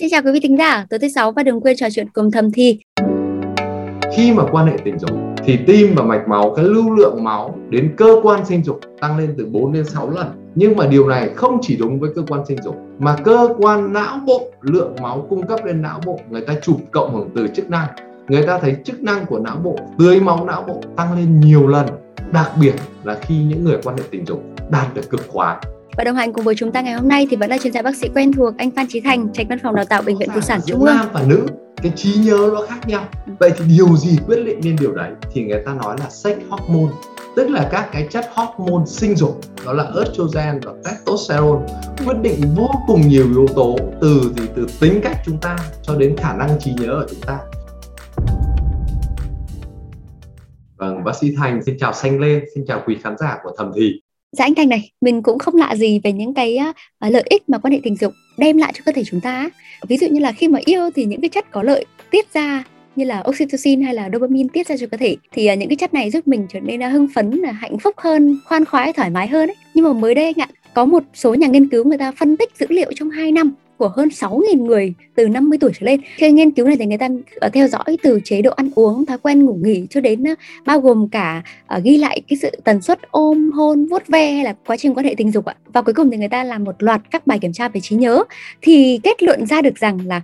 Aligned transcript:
Xin 0.00 0.08
chào 0.10 0.22
quý 0.22 0.32
vị 0.32 0.40
thính 0.40 0.58
giả, 0.58 0.86
tối 0.90 0.98
thứ 0.98 1.08
sáu 1.08 1.32
và 1.32 1.42
đừng 1.42 1.60
quên 1.60 1.76
trò 1.76 1.86
chuyện 1.90 2.08
cùng 2.10 2.30
thầm 2.30 2.50
thi. 2.52 2.80
Khi 4.16 4.32
mà 4.32 4.44
quan 4.52 4.66
hệ 4.66 4.76
tình 4.84 4.98
dục 4.98 5.10
thì 5.44 5.58
tim 5.66 5.94
và 5.96 6.04
mạch 6.04 6.28
máu 6.28 6.52
cái 6.56 6.64
lưu 6.64 6.94
lượng 6.96 7.24
máu 7.24 7.58
đến 7.70 7.94
cơ 7.96 8.20
quan 8.22 8.46
sinh 8.46 8.64
dục 8.64 8.80
tăng 9.00 9.18
lên 9.18 9.34
từ 9.38 9.46
4 9.46 9.72
đến 9.72 9.84
6 9.84 10.10
lần. 10.10 10.26
Nhưng 10.54 10.76
mà 10.76 10.86
điều 10.86 11.08
này 11.08 11.30
không 11.36 11.58
chỉ 11.62 11.76
đúng 11.76 12.00
với 12.00 12.10
cơ 12.16 12.22
quan 12.28 12.46
sinh 12.46 12.62
dục 12.62 12.76
mà 12.98 13.16
cơ 13.24 13.48
quan 13.58 13.92
não 13.92 14.18
bộ 14.26 14.50
lượng 14.60 14.96
máu 15.02 15.26
cung 15.30 15.46
cấp 15.46 15.60
lên 15.64 15.82
não 15.82 16.00
bộ 16.06 16.20
người 16.30 16.40
ta 16.40 16.54
chụp 16.62 16.76
cộng 16.90 17.14
hưởng 17.14 17.30
từ 17.34 17.48
chức 17.48 17.70
năng. 17.70 17.88
Người 18.28 18.46
ta 18.46 18.58
thấy 18.58 18.76
chức 18.84 19.02
năng 19.02 19.26
của 19.26 19.38
não 19.38 19.56
bộ 19.56 19.76
tưới 19.98 20.20
máu 20.20 20.44
não 20.44 20.64
bộ 20.68 20.80
tăng 20.96 21.16
lên 21.16 21.40
nhiều 21.40 21.66
lần, 21.66 21.86
đặc 22.32 22.50
biệt 22.60 22.74
là 23.04 23.18
khi 23.22 23.34
những 23.44 23.64
người 23.64 23.78
quan 23.84 23.96
hệ 23.96 24.02
tình 24.10 24.26
dục 24.26 24.42
đạt 24.70 24.94
được 24.94 25.10
cực 25.10 25.28
khoái 25.28 25.56
và 25.96 26.04
đồng 26.04 26.16
hành 26.16 26.32
cùng 26.32 26.44
với 26.44 26.54
chúng 26.54 26.72
ta 26.72 26.80
ngày 26.80 26.94
hôm 26.94 27.08
nay 27.08 27.26
thì 27.30 27.36
vẫn 27.36 27.50
là 27.50 27.58
chuyên 27.58 27.72
gia 27.72 27.82
bác 27.82 27.96
sĩ 27.96 28.08
quen 28.14 28.32
thuộc 28.32 28.54
anh 28.58 28.70
Phan 28.70 28.86
Chí 28.88 29.00
Thành, 29.00 29.28
tránh 29.32 29.48
văn 29.48 29.58
phòng 29.62 29.74
đào 29.74 29.84
tạo 29.84 30.02
bệnh 30.02 30.18
viện 30.18 30.28
Phụ 30.34 30.40
sản 30.40 30.60
Trung 30.66 30.80
ương. 30.80 30.96
Nam 30.96 31.06
và 31.12 31.22
nữ 31.26 31.46
cái 31.82 31.92
trí 31.96 32.14
nhớ 32.14 32.50
nó 32.54 32.66
khác 32.68 32.88
nhau. 32.88 33.04
Vậy 33.38 33.52
thì 33.56 33.64
điều 33.76 33.96
gì 33.96 34.18
quyết 34.26 34.44
định 34.44 34.60
nên 34.62 34.76
điều 34.80 34.92
đấy? 34.92 35.10
Thì 35.32 35.44
người 35.44 35.62
ta 35.66 35.74
nói 35.74 35.96
là 36.00 36.10
sex 36.10 36.36
hormone, 36.48 36.92
tức 37.36 37.50
là 37.50 37.68
các 37.72 37.88
cái 37.92 38.08
chất 38.10 38.26
hormone 38.34 38.84
sinh 38.86 39.16
dục, 39.16 39.40
đó 39.66 39.72
là 39.72 39.90
estrogen 39.98 40.60
và 40.62 40.72
testosterone 40.84 41.66
quyết 42.06 42.16
định 42.22 42.40
vô 42.56 42.70
cùng 42.86 43.08
nhiều 43.08 43.26
yếu 43.30 43.46
tố 43.54 43.76
từ 44.00 44.20
gì 44.36 44.48
từ 44.56 44.66
tính 44.80 45.00
cách 45.02 45.16
chúng 45.24 45.38
ta 45.38 45.56
cho 45.82 45.94
đến 45.94 46.16
khả 46.16 46.36
năng 46.36 46.50
trí 46.60 46.72
nhớ 46.80 46.90
ở 46.90 47.06
chúng 47.10 47.20
ta. 47.20 47.38
Vâng, 50.76 51.04
bác 51.04 51.16
sĩ 51.16 51.34
Thành 51.36 51.62
xin 51.62 51.76
chào 51.78 51.92
Xanh 51.92 52.20
Lê, 52.20 52.40
xin 52.54 52.64
chào 52.66 52.82
quý 52.86 52.96
khán 53.02 53.18
giả 53.18 53.38
của 53.42 53.50
Thầm 53.58 53.72
Thì. 53.76 54.00
Dạ 54.36 54.44
anh 54.44 54.54
Thành 54.54 54.68
này, 54.68 54.90
mình 55.00 55.22
cũng 55.22 55.38
không 55.38 55.56
lạ 55.56 55.74
gì 55.76 56.00
về 56.04 56.12
những 56.12 56.34
cái 56.34 56.58
uh, 56.70 57.12
lợi 57.12 57.22
ích 57.30 57.48
mà 57.48 57.58
quan 57.58 57.72
hệ 57.72 57.80
tình 57.82 57.96
dục 57.96 58.12
đem 58.38 58.56
lại 58.56 58.72
cho 58.76 58.80
cơ 58.86 58.92
thể 58.92 59.02
chúng 59.04 59.20
ta. 59.20 59.50
Ví 59.88 59.96
dụ 59.96 60.06
như 60.06 60.20
là 60.20 60.32
khi 60.32 60.48
mà 60.48 60.58
yêu 60.64 60.90
thì 60.94 61.04
những 61.04 61.20
cái 61.20 61.28
chất 61.28 61.50
có 61.50 61.62
lợi 61.62 61.84
tiết 62.10 62.32
ra 62.32 62.64
như 62.96 63.04
là 63.04 63.24
oxytocin 63.28 63.82
hay 63.82 63.94
là 63.94 64.10
dopamine 64.12 64.48
tiết 64.52 64.68
ra 64.68 64.76
cho 64.76 64.86
cơ 64.86 64.96
thể 64.96 65.16
thì 65.32 65.52
uh, 65.52 65.58
những 65.58 65.68
cái 65.68 65.76
chất 65.76 65.94
này 65.94 66.10
giúp 66.10 66.28
mình 66.28 66.46
trở 66.48 66.60
nên 66.60 66.80
uh, 66.80 66.92
hưng 66.92 67.08
phấn, 67.14 67.30
là 67.30 67.52
hạnh 67.52 67.78
phúc 67.78 67.94
hơn, 67.98 68.38
khoan 68.44 68.64
khoái, 68.64 68.92
thoải 68.92 69.10
mái 69.10 69.28
hơn 69.28 69.48
ấy. 69.48 69.56
Nhưng 69.74 69.84
mà 69.84 69.92
mới 69.92 70.14
đây 70.14 70.24
anh 70.24 70.40
ạ, 70.40 70.48
có 70.74 70.84
một 70.84 71.02
số 71.14 71.34
nhà 71.34 71.46
nghiên 71.46 71.68
cứu 71.68 71.84
người 71.84 71.98
ta 71.98 72.12
phân 72.12 72.36
tích 72.36 72.50
dữ 72.58 72.66
liệu 72.68 72.92
trong 72.94 73.10
2 73.10 73.32
năm 73.32 73.52
của 73.78 73.88
hơn 73.96 74.08
6.000 74.08 74.64
người 74.64 74.94
từ 75.14 75.28
50 75.28 75.58
tuổi 75.60 75.70
trở 75.80 75.86
lên. 75.86 76.00
Khi 76.16 76.30
nghiên 76.30 76.50
cứu 76.50 76.66
này 76.66 76.76
thì 76.76 76.86
người 76.86 76.98
ta 76.98 77.08
ờ, 77.36 77.48
theo 77.48 77.68
dõi 77.68 77.98
từ 78.02 78.20
chế 78.24 78.42
độ 78.42 78.50
ăn 78.50 78.70
uống, 78.74 79.06
thói 79.06 79.18
quen 79.18 79.44
ngủ 79.44 79.58
nghỉ 79.62 79.86
cho 79.90 80.00
đến 80.00 80.24
ờ, 80.24 80.34
bao 80.66 80.80
gồm 80.80 81.08
cả 81.08 81.42
ờ, 81.66 81.80
ghi 81.84 81.96
lại 81.96 82.20
cái 82.28 82.38
sự 82.42 82.50
tần 82.64 82.82
suất 82.82 82.98
ôm, 83.10 83.50
hôn, 83.50 83.86
vuốt 83.86 84.06
ve 84.08 84.32
hay 84.32 84.44
là 84.44 84.54
quá 84.66 84.76
trình 84.76 84.94
quan 84.94 85.06
hệ 85.06 85.14
tình 85.16 85.32
dục 85.32 85.44
ạ. 85.44 85.54
Và 85.72 85.82
cuối 85.82 85.94
cùng 85.94 86.10
thì 86.10 86.16
người 86.16 86.28
ta 86.28 86.44
làm 86.44 86.64
một 86.64 86.82
loạt 86.82 87.00
các 87.10 87.26
bài 87.26 87.38
kiểm 87.38 87.52
tra 87.52 87.68
về 87.68 87.80
trí 87.80 87.96
nhớ 87.96 88.24
thì 88.62 89.00
kết 89.02 89.22
luận 89.22 89.46
ra 89.46 89.62
được 89.62 89.78
rằng 89.78 89.98
là 90.06 90.22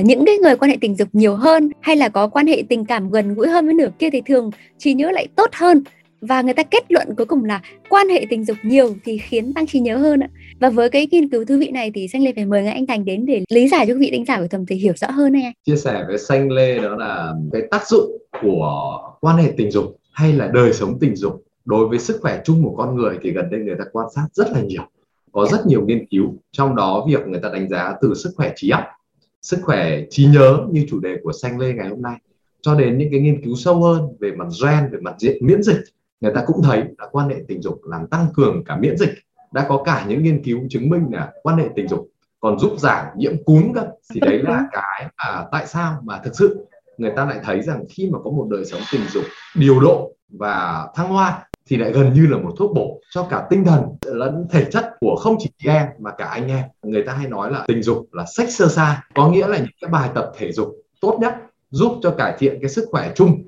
những 0.00 0.24
cái 0.26 0.36
người 0.36 0.56
quan 0.56 0.70
hệ 0.70 0.76
tình 0.80 0.96
dục 0.96 1.08
nhiều 1.12 1.34
hơn 1.36 1.70
hay 1.80 1.96
là 1.96 2.08
có 2.08 2.26
quan 2.26 2.46
hệ 2.46 2.62
tình 2.68 2.84
cảm 2.84 3.10
gần 3.10 3.34
gũi 3.34 3.48
hơn 3.48 3.64
với 3.64 3.74
nửa 3.74 3.88
kia 3.98 4.10
thì 4.10 4.22
thường 4.26 4.50
trí 4.78 4.94
nhớ 4.94 5.10
lại 5.10 5.28
tốt 5.36 5.50
hơn 5.52 5.82
và 6.26 6.42
người 6.42 6.54
ta 6.54 6.62
kết 6.62 6.84
luận 6.88 7.08
cuối 7.16 7.26
cùng 7.26 7.44
là 7.44 7.62
quan 7.88 8.08
hệ 8.08 8.26
tình 8.30 8.44
dục 8.44 8.56
nhiều 8.62 8.94
thì 9.04 9.18
khiến 9.18 9.54
tăng 9.54 9.66
trí 9.66 9.80
nhớ 9.80 9.96
hơn 9.96 10.20
ạ. 10.20 10.28
Và 10.60 10.70
với 10.70 10.90
cái 10.90 11.08
nghiên 11.10 11.28
cứu 11.28 11.44
thú 11.44 11.56
vị 11.58 11.70
này 11.70 11.90
thì 11.94 12.08
Xanh 12.08 12.22
Lê 12.22 12.32
phải 12.36 12.46
mời 12.46 12.62
ngay 12.62 12.72
anh 12.72 12.86
Thành 12.86 13.04
đến 13.04 13.26
để 13.26 13.44
lý 13.48 13.68
giải 13.68 13.86
cho 13.86 13.94
quý 13.94 14.00
vị 14.00 14.10
đánh 14.10 14.24
giả 14.24 14.40
của 14.40 14.46
thầm 14.50 14.66
thì 14.66 14.76
hiểu 14.76 14.92
rõ 14.96 15.10
hơn 15.10 15.32
này. 15.32 15.52
Chia 15.64 15.76
sẻ 15.76 16.04
với 16.08 16.18
Xanh 16.18 16.50
Lê 16.50 16.78
đó 16.78 16.96
là 16.96 17.32
cái 17.52 17.62
tác 17.70 17.88
dụng 17.88 18.18
của 18.42 18.98
quan 19.20 19.36
hệ 19.36 19.52
tình 19.56 19.70
dục 19.70 19.96
hay 20.12 20.32
là 20.32 20.46
đời 20.46 20.72
sống 20.72 20.98
tình 21.00 21.16
dục 21.16 21.44
đối 21.64 21.88
với 21.88 21.98
sức 21.98 22.18
khỏe 22.20 22.40
chung 22.44 22.64
của 22.64 22.76
con 22.76 22.96
người 22.96 23.18
thì 23.22 23.30
gần 23.30 23.50
đây 23.50 23.60
người 23.60 23.76
ta 23.78 23.84
quan 23.92 24.06
sát 24.14 24.26
rất 24.32 24.52
là 24.52 24.60
nhiều. 24.60 24.82
Có 25.32 25.46
rất 25.52 25.66
nhiều 25.66 25.86
nghiên 25.86 26.06
cứu, 26.06 26.34
trong 26.52 26.76
đó 26.76 27.06
việc 27.08 27.26
người 27.26 27.40
ta 27.40 27.48
đánh 27.52 27.68
giá 27.68 27.94
từ 28.02 28.14
sức 28.14 28.30
khỏe 28.36 28.52
trí 28.56 28.70
óc, 28.70 28.84
sức 29.42 29.58
khỏe 29.62 30.02
trí 30.10 30.26
nhớ 30.26 30.58
như 30.70 30.86
chủ 30.90 31.00
đề 31.00 31.16
của 31.22 31.32
Xanh 31.32 31.58
Lê 31.58 31.72
ngày 31.72 31.88
hôm 31.88 32.02
nay 32.02 32.16
cho 32.60 32.74
đến 32.74 32.98
những 32.98 33.08
cái 33.10 33.20
nghiên 33.20 33.44
cứu 33.44 33.56
sâu 33.56 33.82
hơn 33.82 34.02
về 34.20 34.32
mặt 34.32 34.46
gen, 34.62 34.90
về 34.92 34.98
mặt 35.00 35.14
diện 35.18 35.36
miễn 35.40 35.62
dịch 35.62 35.80
người 36.20 36.32
ta 36.34 36.44
cũng 36.46 36.62
thấy 36.62 36.82
là 36.98 37.06
quan 37.12 37.28
hệ 37.28 37.36
tình 37.48 37.62
dục 37.62 37.80
làm 37.84 38.06
tăng 38.06 38.26
cường 38.34 38.64
cả 38.64 38.76
miễn 38.76 38.96
dịch. 38.96 39.10
Đã 39.52 39.66
có 39.68 39.82
cả 39.84 40.04
những 40.08 40.22
nghiên 40.22 40.44
cứu 40.44 40.60
chứng 40.70 40.90
minh 40.90 41.06
là 41.10 41.32
quan 41.42 41.58
hệ 41.58 41.68
tình 41.76 41.88
dục 41.88 42.08
còn 42.40 42.58
giúp 42.58 42.72
giảm 42.78 43.06
nhiễm 43.16 43.44
cúm 43.44 43.72
cơ. 43.72 43.86
Thì 44.14 44.20
đấy 44.20 44.38
là 44.38 44.64
cái 44.72 45.10
à, 45.16 45.44
tại 45.52 45.66
sao 45.66 46.00
mà 46.04 46.18
thực 46.24 46.36
sự 46.36 46.66
người 46.98 47.12
ta 47.16 47.24
lại 47.24 47.38
thấy 47.44 47.62
rằng 47.62 47.84
khi 47.88 48.10
mà 48.12 48.18
có 48.24 48.30
một 48.30 48.46
đời 48.50 48.64
sống 48.64 48.80
tình 48.92 49.02
dục 49.12 49.24
điều 49.54 49.80
độ 49.80 50.12
và 50.28 50.88
thăng 50.94 51.08
hoa 51.08 51.48
thì 51.66 51.76
lại 51.76 51.92
gần 51.92 52.12
như 52.12 52.26
là 52.26 52.38
một 52.38 52.52
thuốc 52.58 52.72
bổ 52.74 53.00
cho 53.10 53.26
cả 53.30 53.46
tinh 53.50 53.64
thần 53.64 53.82
lẫn 54.04 54.46
thể 54.50 54.64
chất 54.70 54.90
của 55.00 55.16
không 55.16 55.36
chỉ 55.38 55.50
chị 55.58 55.68
em 55.68 55.86
mà 55.98 56.10
cả 56.10 56.24
anh 56.24 56.48
em. 56.48 56.64
Người 56.82 57.02
ta 57.02 57.12
hay 57.12 57.28
nói 57.28 57.52
là 57.52 57.64
tình 57.68 57.82
dục 57.82 58.08
là 58.12 58.24
sex 58.36 58.58
sơ 58.58 58.68
xa 58.68 59.02
có 59.14 59.28
nghĩa 59.28 59.46
là 59.46 59.58
những 59.58 59.66
cái 59.80 59.90
bài 59.90 60.10
tập 60.14 60.32
thể 60.38 60.52
dục 60.52 60.68
tốt 61.00 61.18
nhất 61.20 61.34
giúp 61.70 61.98
cho 62.02 62.10
cải 62.10 62.34
thiện 62.38 62.58
cái 62.60 62.70
sức 62.70 62.88
khỏe 62.90 63.12
chung 63.14 63.42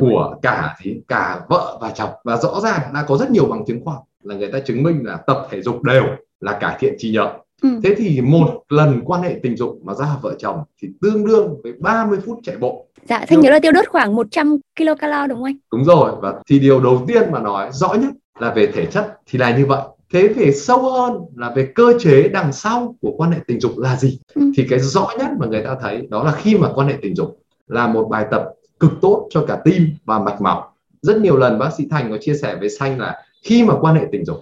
của 0.00 0.36
cả 0.42 0.76
thì 0.80 1.00
cả 1.08 1.40
vợ 1.48 1.78
và 1.80 1.90
chồng. 1.90 2.10
Và 2.24 2.36
rõ 2.36 2.60
ràng 2.60 2.80
đã 2.94 3.04
có 3.08 3.16
rất 3.16 3.30
nhiều 3.30 3.46
bằng 3.46 3.64
chứng 3.66 3.84
khoa 3.84 3.94
học 3.94 4.04
là 4.22 4.34
người 4.34 4.52
ta 4.52 4.60
chứng 4.60 4.82
minh 4.82 5.00
là 5.04 5.16
tập 5.16 5.46
thể 5.50 5.62
dục 5.62 5.82
đều 5.82 6.04
là 6.40 6.52
cải 6.52 6.76
thiện 6.80 6.94
trí 6.98 7.10
nhớ. 7.10 7.32
Ừ. 7.62 7.68
thế 7.82 7.94
thì 7.98 8.20
một 8.20 8.62
lần 8.68 9.00
quan 9.04 9.22
hệ 9.22 9.36
tình 9.42 9.56
dục 9.56 9.78
mà 9.84 9.94
ra 9.94 10.06
vợ 10.22 10.34
chồng 10.38 10.58
thì 10.82 10.88
tương 11.00 11.26
đương 11.26 11.60
với 11.62 11.72
30 11.78 12.18
phút 12.26 12.38
chạy 12.42 12.56
bộ. 12.56 12.86
Dạ 13.08 13.24
thanh 13.28 13.40
nhớ 13.40 13.50
là 13.50 13.58
tiêu 13.58 13.72
đốt 13.72 13.88
khoảng 13.88 14.16
100 14.16 14.58
kcal 14.76 15.28
đúng 15.28 15.38
không 15.38 15.44
anh? 15.44 15.56
Đúng 15.72 15.84
rồi 15.84 16.12
và 16.20 16.34
thì 16.48 16.58
điều 16.58 16.80
đầu 16.80 17.04
tiên 17.06 17.22
mà 17.32 17.40
nói 17.40 17.70
rõ 17.72 17.94
nhất 17.94 18.10
là 18.38 18.54
về 18.54 18.66
thể 18.66 18.86
chất 18.86 19.18
thì 19.26 19.38
là 19.38 19.56
như 19.56 19.66
vậy. 19.66 19.82
Thế 20.12 20.28
về 20.28 20.52
sâu 20.52 20.90
hơn 20.92 21.12
là 21.36 21.52
về 21.56 21.72
cơ 21.74 21.98
chế 21.98 22.28
đằng 22.28 22.52
sau 22.52 22.96
của 23.00 23.14
quan 23.16 23.30
hệ 23.30 23.38
tình 23.46 23.60
dục 23.60 23.72
là 23.78 23.96
gì? 23.96 24.20
Ừ. 24.34 24.52
thì 24.56 24.66
cái 24.70 24.78
rõ 24.78 25.08
nhất 25.18 25.28
mà 25.38 25.46
người 25.46 25.62
ta 25.64 25.76
thấy 25.80 26.06
đó 26.10 26.24
là 26.24 26.32
khi 26.32 26.58
mà 26.58 26.68
quan 26.74 26.88
hệ 26.88 26.94
tình 27.02 27.14
dục 27.14 27.38
là 27.68 27.86
một 27.86 28.08
bài 28.10 28.26
tập 28.30 28.44
cực 28.84 29.00
tốt 29.02 29.28
cho 29.30 29.44
cả 29.48 29.60
tim 29.64 29.88
và 30.04 30.18
mạch 30.18 30.40
máu. 30.40 30.72
Rất 31.02 31.20
nhiều 31.20 31.36
lần 31.36 31.58
bác 31.58 31.70
sĩ 31.76 31.86
thành 31.90 32.10
có 32.10 32.18
chia 32.20 32.34
sẻ 32.34 32.56
với 32.60 32.70
xanh 32.70 33.00
là 33.00 33.22
khi 33.42 33.64
mà 33.64 33.74
quan 33.80 33.94
hệ 33.94 34.06
tình 34.12 34.24
dục 34.24 34.36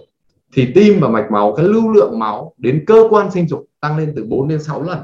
thì 0.53 0.71
tim 0.75 0.99
và 1.01 1.07
mạch 1.07 1.31
máu 1.31 1.53
cái 1.57 1.65
lưu 1.65 1.93
lượng 1.93 2.19
máu 2.19 2.53
đến 2.57 2.83
cơ 2.87 3.07
quan 3.09 3.31
sinh 3.31 3.47
dục 3.47 3.65
tăng 3.79 3.97
lên 3.97 4.13
từ 4.15 4.23
4 4.23 4.47
đến 4.47 4.63
6 4.63 4.83
lần. 4.83 4.99